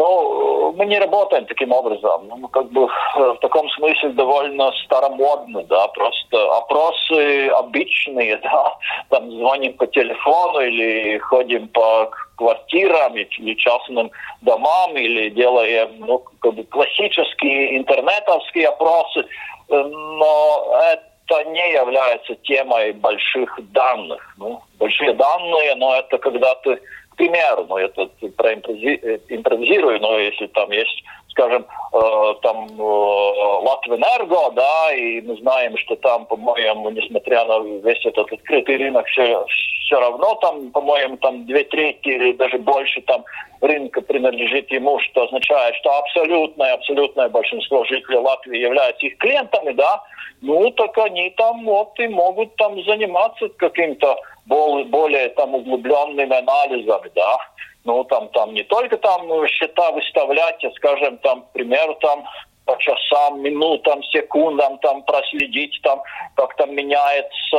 Но 0.00 0.72
мы 0.76 0.86
не 0.86 0.98
работаем 0.98 1.44
таким 1.44 1.72
образом. 1.72 2.26
Ну, 2.28 2.36
мы 2.36 2.48
как 2.48 2.70
бы 2.72 2.86
в 2.86 3.36
таком 3.42 3.68
смысле 3.68 4.08
довольно 4.10 4.72
старомодны, 4.84 5.62
да, 5.64 5.88
просто 5.88 6.56
опросы 6.56 7.48
обычные, 7.48 8.36
да, 8.42 8.78
там 9.10 9.30
звоним 9.30 9.74
по 9.74 9.86
телефону 9.86 10.60
или 10.60 11.18
ходим 11.18 11.68
по 11.68 12.10
квартирам 12.36 13.14
или 13.14 13.54
частным 13.56 14.10
домам, 14.40 14.96
или 14.96 15.28
делаем 15.28 15.90
ну, 15.98 16.24
как 16.40 16.54
бы 16.54 16.64
классические 16.64 17.76
интернетовские 17.76 18.68
опросы 18.68 19.26
но 19.70 20.80
это 20.92 21.44
не 21.50 21.72
является 21.72 22.34
темой 22.36 22.92
больших 22.92 23.58
данных. 23.72 24.34
Ну, 24.38 24.60
большие 24.78 25.12
данные, 25.12 25.74
но 25.76 25.94
это 25.94 26.18
когда 26.18 26.54
ты, 26.56 26.80
к 27.10 27.16
примеру, 27.16 27.66
ну, 27.68 27.76
это 27.76 28.08
проимпровизирую, 28.36 30.00
но 30.00 30.18
если 30.18 30.46
там 30.48 30.70
есть, 30.70 31.02
скажем, 31.30 31.66
э, 31.92 32.34
там 32.42 32.66
э, 32.66 32.82
Латвэнерго, 32.82 34.50
да, 34.52 34.92
и 34.94 35.20
мы 35.20 35.36
знаем, 35.36 35.76
что 35.76 35.96
там, 35.96 36.26
по-моему, 36.26 36.90
несмотря 36.90 37.44
на 37.44 37.58
весь 37.80 38.04
этот 38.06 38.32
открытый 38.32 38.76
рынок, 38.76 39.06
все, 39.06 39.44
все 39.46 40.00
равно 40.00 40.34
там, 40.36 40.70
по-моему, 40.70 41.16
там 41.18 41.46
две 41.46 41.64
трети 41.64 42.08
или 42.08 42.32
даже 42.32 42.58
больше 42.58 43.00
там 43.02 43.24
рынка 43.60 44.00
принадлежит 44.00 44.70
ему, 44.70 44.98
что 45.00 45.24
означает, 45.24 45.74
что 45.76 45.98
абсолютное, 45.98 46.74
абсолютное 46.74 47.28
большинство 47.28 47.84
жителей 47.84 48.18
Латвии 48.18 48.58
являются 48.58 49.06
их 49.06 49.18
клиентами, 49.18 49.72
да, 49.72 50.02
ну 50.40 50.70
так 50.70 50.96
они 50.98 51.30
там 51.36 51.64
вот 51.64 51.98
и 51.98 52.08
могут 52.08 52.56
там 52.56 52.82
заниматься 52.84 53.48
каким-то 53.56 54.16
более, 54.46 54.86
более 54.86 55.28
там 55.30 55.54
углубленными 55.54 56.36
анализами, 56.36 57.10
да. 57.14 57.38
Ну 57.84 58.04
там, 58.04 58.28
там 58.28 58.52
не 58.52 58.62
только 58.64 58.96
там 58.98 59.28
счета 59.46 59.92
выставлять, 59.92 60.64
а 60.64 60.70
скажем 60.72 61.18
там, 61.18 61.42
к 61.42 61.52
примеру, 61.52 61.94
там 62.00 62.24
по 62.66 62.76
часам, 62.78 63.40
минутам, 63.42 64.02
секундам 64.04 64.78
там 64.78 65.02
проследить, 65.02 65.80
там, 65.82 66.02
как 66.36 66.54
там 66.56 66.74
меняется 66.74 67.56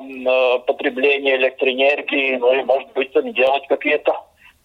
э, 0.00 0.58
потребление 0.66 1.36
электроэнергии, 1.36 2.36
ну 2.36 2.52
и, 2.52 2.62
может 2.62 2.92
быть, 2.92 3.12
там 3.12 3.32
делать 3.32 3.66
какие-то 3.68 4.14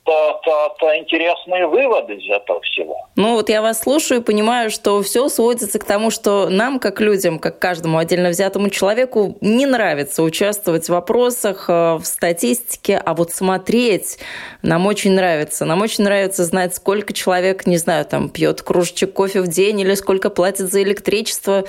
то, 0.04 0.42
то, 0.44 0.76
то 0.80 0.98
интересные 0.98 1.68
выводы 1.68 2.16
из 2.16 2.30
этого 2.30 2.62
всего. 2.62 3.08
Ну 3.16 3.36
вот 3.36 3.50
я 3.50 3.62
вас 3.62 3.82
слушаю 3.82 4.22
и 4.22 4.24
понимаю, 4.24 4.72
что 4.72 5.02
все 5.04 5.30
сводится 5.30 5.78
к 5.78 5.84
тому, 5.84 6.10
что 6.10 6.50
нам, 6.50 6.80
как 6.80 7.00
людям, 7.02 7.38
как 7.38 7.60
каждому 7.60 8.00
отдельно 8.00 8.30
взятому 8.30 8.70
человеку, 8.70 9.38
не 9.42 9.66
нравится 9.66 10.24
участвовать 10.24 10.88
в 10.88 10.90
вопросах, 10.90 11.66
э, 11.70 11.96
в 11.96 12.06
статистике, 12.06 12.98
а 12.98 13.14
вот 13.14 13.32
смотреть 13.32 14.18
нам 14.64 14.88
очень 14.88 15.12
нравится. 15.12 15.66
Нам 15.66 15.82
очень 15.82 16.04
нравится 16.04 16.46
знать, 16.46 16.76
сколько 16.76 17.14
человек, 17.14 17.68
не 17.68 17.78
знаю, 17.78 18.06
там 18.06 18.30
пьет 18.30 18.64
кружечек 18.64 19.14
кофе 19.14 19.42
в 19.42 19.48
день 19.48 19.80
или 19.82 19.94
сколько 19.94 20.30
платит 20.30 20.72
за 20.72 20.82
электричество. 20.82 21.64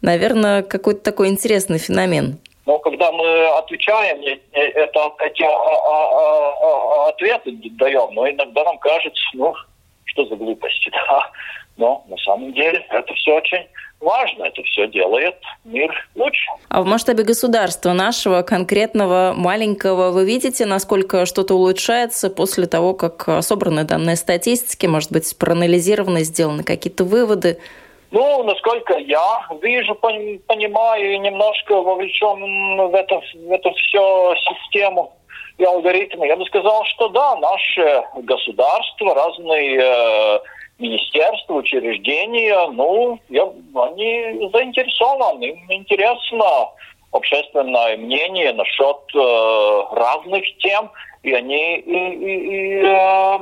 Наверное, 0.00 0.62
какой-то 0.62 1.00
такой 1.00 1.28
интересный 1.28 1.78
феномен. 1.78 2.38
Но 2.66 2.78
когда 2.78 3.12
мы 3.12 3.46
отвечаем, 3.58 4.22
это, 4.52 5.12
эти 5.20 5.42
а, 5.42 5.48
а, 5.48 7.06
а, 7.06 7.08
ответы 7.10 7.52
даем, 7.72 8.14
но 8.14 8.28
иногда 8.28 8.64
нам 8.64 8.78
кажется, 8.78 9.22
ну, 9.34 9.54
что 10.04 10.24
за 10.26 10.36
глупости, 10.36 10.90
да. 11.08 11.30
Но 11.76 12.04
на 12.08 12.16
самом 12.18 12.52
деле 12.52 12.86
это 12.90 13.12
все 13.14 13.36
очень 13.36 13.66
важно, 14.00 14.44
это 14.44 14.62
все 14.62 14.86
делает 14.88 15.34
мир 15.64 15.92
лучше. 16.14 16.48
А 16.68 16.82
в 16.82 16.86
масштабе 16.86 17.24
государства 17.24 17.92
нашего, 17.92 18.42
конкретного, 18.42 19.34
маленького, 19.36 20.10
вы 20.10 20.24
видите, 20.24 20.66
насколько 20.66 21.26
что-то 21.26 21.54
улучшается 21.54 22.30
после 22.30 22.66
того, 22.66 22.94
как 22.94 23.42
собраны 23.42 23.84
данные 23.84 24.16
статистики, 24.16 24.86
может 24.86 25.10
быть, 25.10 25.36
проанализированы, 25.36 26.20
сделаны 26.20 26.62
какие-то 26.62 27.04
выводы? 27.04 27.58
Ну, 28.14 28.44
насколько 28.44 28.96
я 28.96 29.44
вижу, 29.60 29.96
понимаю 29.96 31.14
и 31.14 31.18
немножко 31.18 31.82
вовлечен 31.82 32.88
в 32.88 32.94
это, 32.94 33.20
в 33.34 33.50
эту 33.50 33.72
всю 33.72 34.36
систему 34.36 35.12
и 35.58 35.64
алгоритмы, 35.64 36.28
я 36.28 36.36
бы 36.36 36.44
сказал, 36.46 36.84
что 36.84 37.08
да, 37.08 37.34
наше 37.38 38.04
государство, 38.18 39.16
разные 39.16 39.80
э, 39.82 40.38
министерства, 40.78 41.54
учреждения, 41.54 42.68
ну, 42.68 43.18
я, 43.30 43.42
они 43.42 44.48
заинтересованы, 44.52 45.46
им 45.46 45.72
интересно 45.72 46.70
общественное 47.10 47.96
мнение 47.96 48.52
насчет 48.52 48.96
э, 49.12 49.82
разных 49.90 50.44
тем, 50.58 50.88
и 51.24 51.32
они 51.32 51.78
и, 51.78 52.14
и, 52.14 52.36
и, 52.36 52.84
э, 52.86 53.38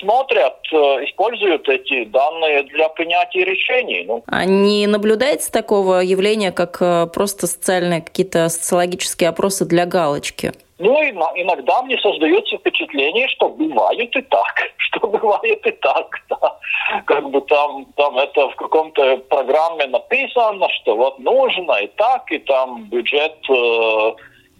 смотрят, 0.00 0.56
э, 0.72 0.76
используют 1.04 1.68
эти 1.68 2.04
данные 2.04 2.64
для 2.64 2.88
принятия 2.88 3.44
решений. 3.44 4.04
Ну. 4.06 4.22
А 4.26 4.44
не 4.44 4.86
наблюдается 4.86 5.52
такого 5.52 6.00
явления, 6.00 6.52
как 6.52 6.78
э, 6.80 7.06
просто 7.12 7.46
социальные 7.46 8.02
какие-то 8.02 8.48
социологические 8.48 9.30
опросы 9.30 9.64
для 9.64 9.86
галочки? 9.86 10.52
Ну, 10.78 10.98
иногда 11.02 11.82
мне 11.82 11.98
создается 11.98 12.56
впечатление, 12.56 13.28
что 13.28 13.50
бывает 13.50 14.16
и 14.16 14.22
так, 14.22 14.54
что 14.78 15.06
бывает 15.06 15.66
и 15.66 15.70
так, 15.72 16.06
да. 16.28 16.56
Как 17.04 17.30
бы 17.30 17.40
там, 17.42 17.86
там 17.96 18.18
это 18.18 18.48
в 18.48 18.56
каком-то 18.56 19.18
программе 19.28 19.86
написано, 19.86 20.68
что 20.80 20.96
вот 20.96 21.18
нужно 21.18 21.72
и 21.74 21.86
так, 21.88 22.32
и 22.32 22.38
там 22.38 22.84
бюджет 22.84 23.36
э, 23.50 24.12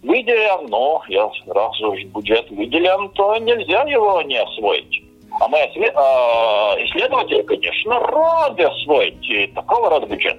выделен, 0.03 0.69
но 0.69 1.03
раз 1.07 1.81
уж 1.81 2.03
бюджет 2.05 2.49
выделен, 2.51 3.09
то 3.09 3.37
нельзя 3.37 3.83
его 3.83 4.21
не 4.21 4.37
освоить. 4.41 5.03
А 5.39 5.47
мы, 5.47 5.57
исследователи, 5.57 7.41
конечно, 7.43 7.99
рады 7.99 8.63
освоить 8.63 9.53
такого 9.53 9.89
рода 9.89 10.05
бюджет. 10.05 10.37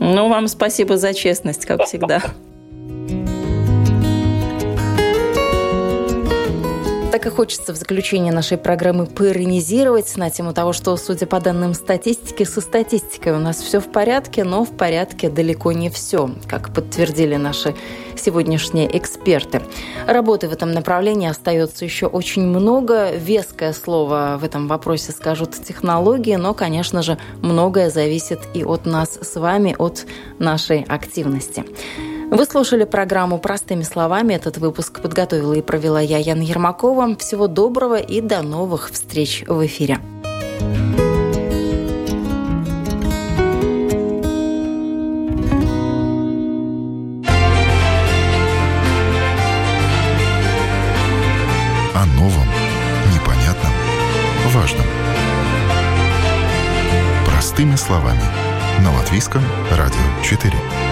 Ну, 0.00 0.28
вам 0.28 0.48
спасибо 0.48 0.96
за 0.96 1.14
честность, 1.14 1.66
как 1.66 1.84
всегда. 1.86 2.20
Так 7.10 7.24
и 7.24 7.30
хочется 7.30 7.72
в 7.72 7.76
заключение 7.76 8.34
нашей 8.34 8.58
программы 8.58 9.06
поиронизировать 9.06 10.14
на 10.18 10.28
тему 10.28 10.52
того, 10.52 10.74
что, 10.74 10.94
судя 10.98 11.26
по 11.26 11.40
данным 11.40 11.72
статистики, 11.72 12.44
со 12.44 12.60
статистикой 12.60 13.32
у 13.32 13.38
нас 13.38 13.56
все 13.62 13.80
в 13.80 13.90
порядке, 13.90 14.44
но 14.44 14.62
в 14.62 14.76
порядке 14.76 15.30
далеко 15.30 15.72
не 15.72 15.88
все, 15.88 16.30
как 16.46 16.74
подтвердили 16.74 17.36
наши 17.36 17.74
сегодняшние 18.14 18.94
эксперты. 18.94 19.62
Работы 20.06 20.48
в 20.48 20.52
этом 20.52 20.72
направлении 20.72 21.30
остается 21.30 21.86
еще 21.86 22.06
очень 22.06 22.46
много. 22.46 23.10
Веское 23.12 23.72
слово 23.72 24.36
в 24.38 24.44
этом 24.44 24.68
вопросе 24.68 25.12
скажут 25.12 25.52
технологии, 25.52 26.36
но, 26.36 26.52
конечно 26.52 27.00
же, 27.00 27.16
многое 27.40 27.88
зависит 27.88 28.40
и 28.52 28.64
от 28.64 28.84
нас 28.84 29.18
с 29.22 29.40
вами, 29.40 29.74
от 29.78 30.04
нашей 30.38 30.82
активности. 30.82 31.64
Вы 32.30 32.44
слушали 32.44 32.84
программу 32.84 33.38
«Простыми 33.38 33.82
словами». 33.82 34.34
Этот 34.34 34.58
выпуск 34.58 35.00
подготовила 35.00 35.54
и 35.54 35.62
провела 35.62 35.98
я, 35.98 36.18
Яна 36.18 36.42
Ермакова. 36.42 37.16
Всего 37.16 37.46
доброго 37.46 37.98
и 37.98 38.20
до 38.20 38.42
новых 38.42 38.90
встреч 38.90 39.44
в 39.46 39.64
эфире. 39.64 39.98
О 51.94 52.04
новом, 52.14 52.46
непонятном, 53.14 53.72
важном. 54.52 54.86
Простыми 57.24 57.76
словами. 57.76 58.20
На 58.84 58.94
Латвийском 58.94 59.42
радио 59.70 60.22
4. 60.22 60.87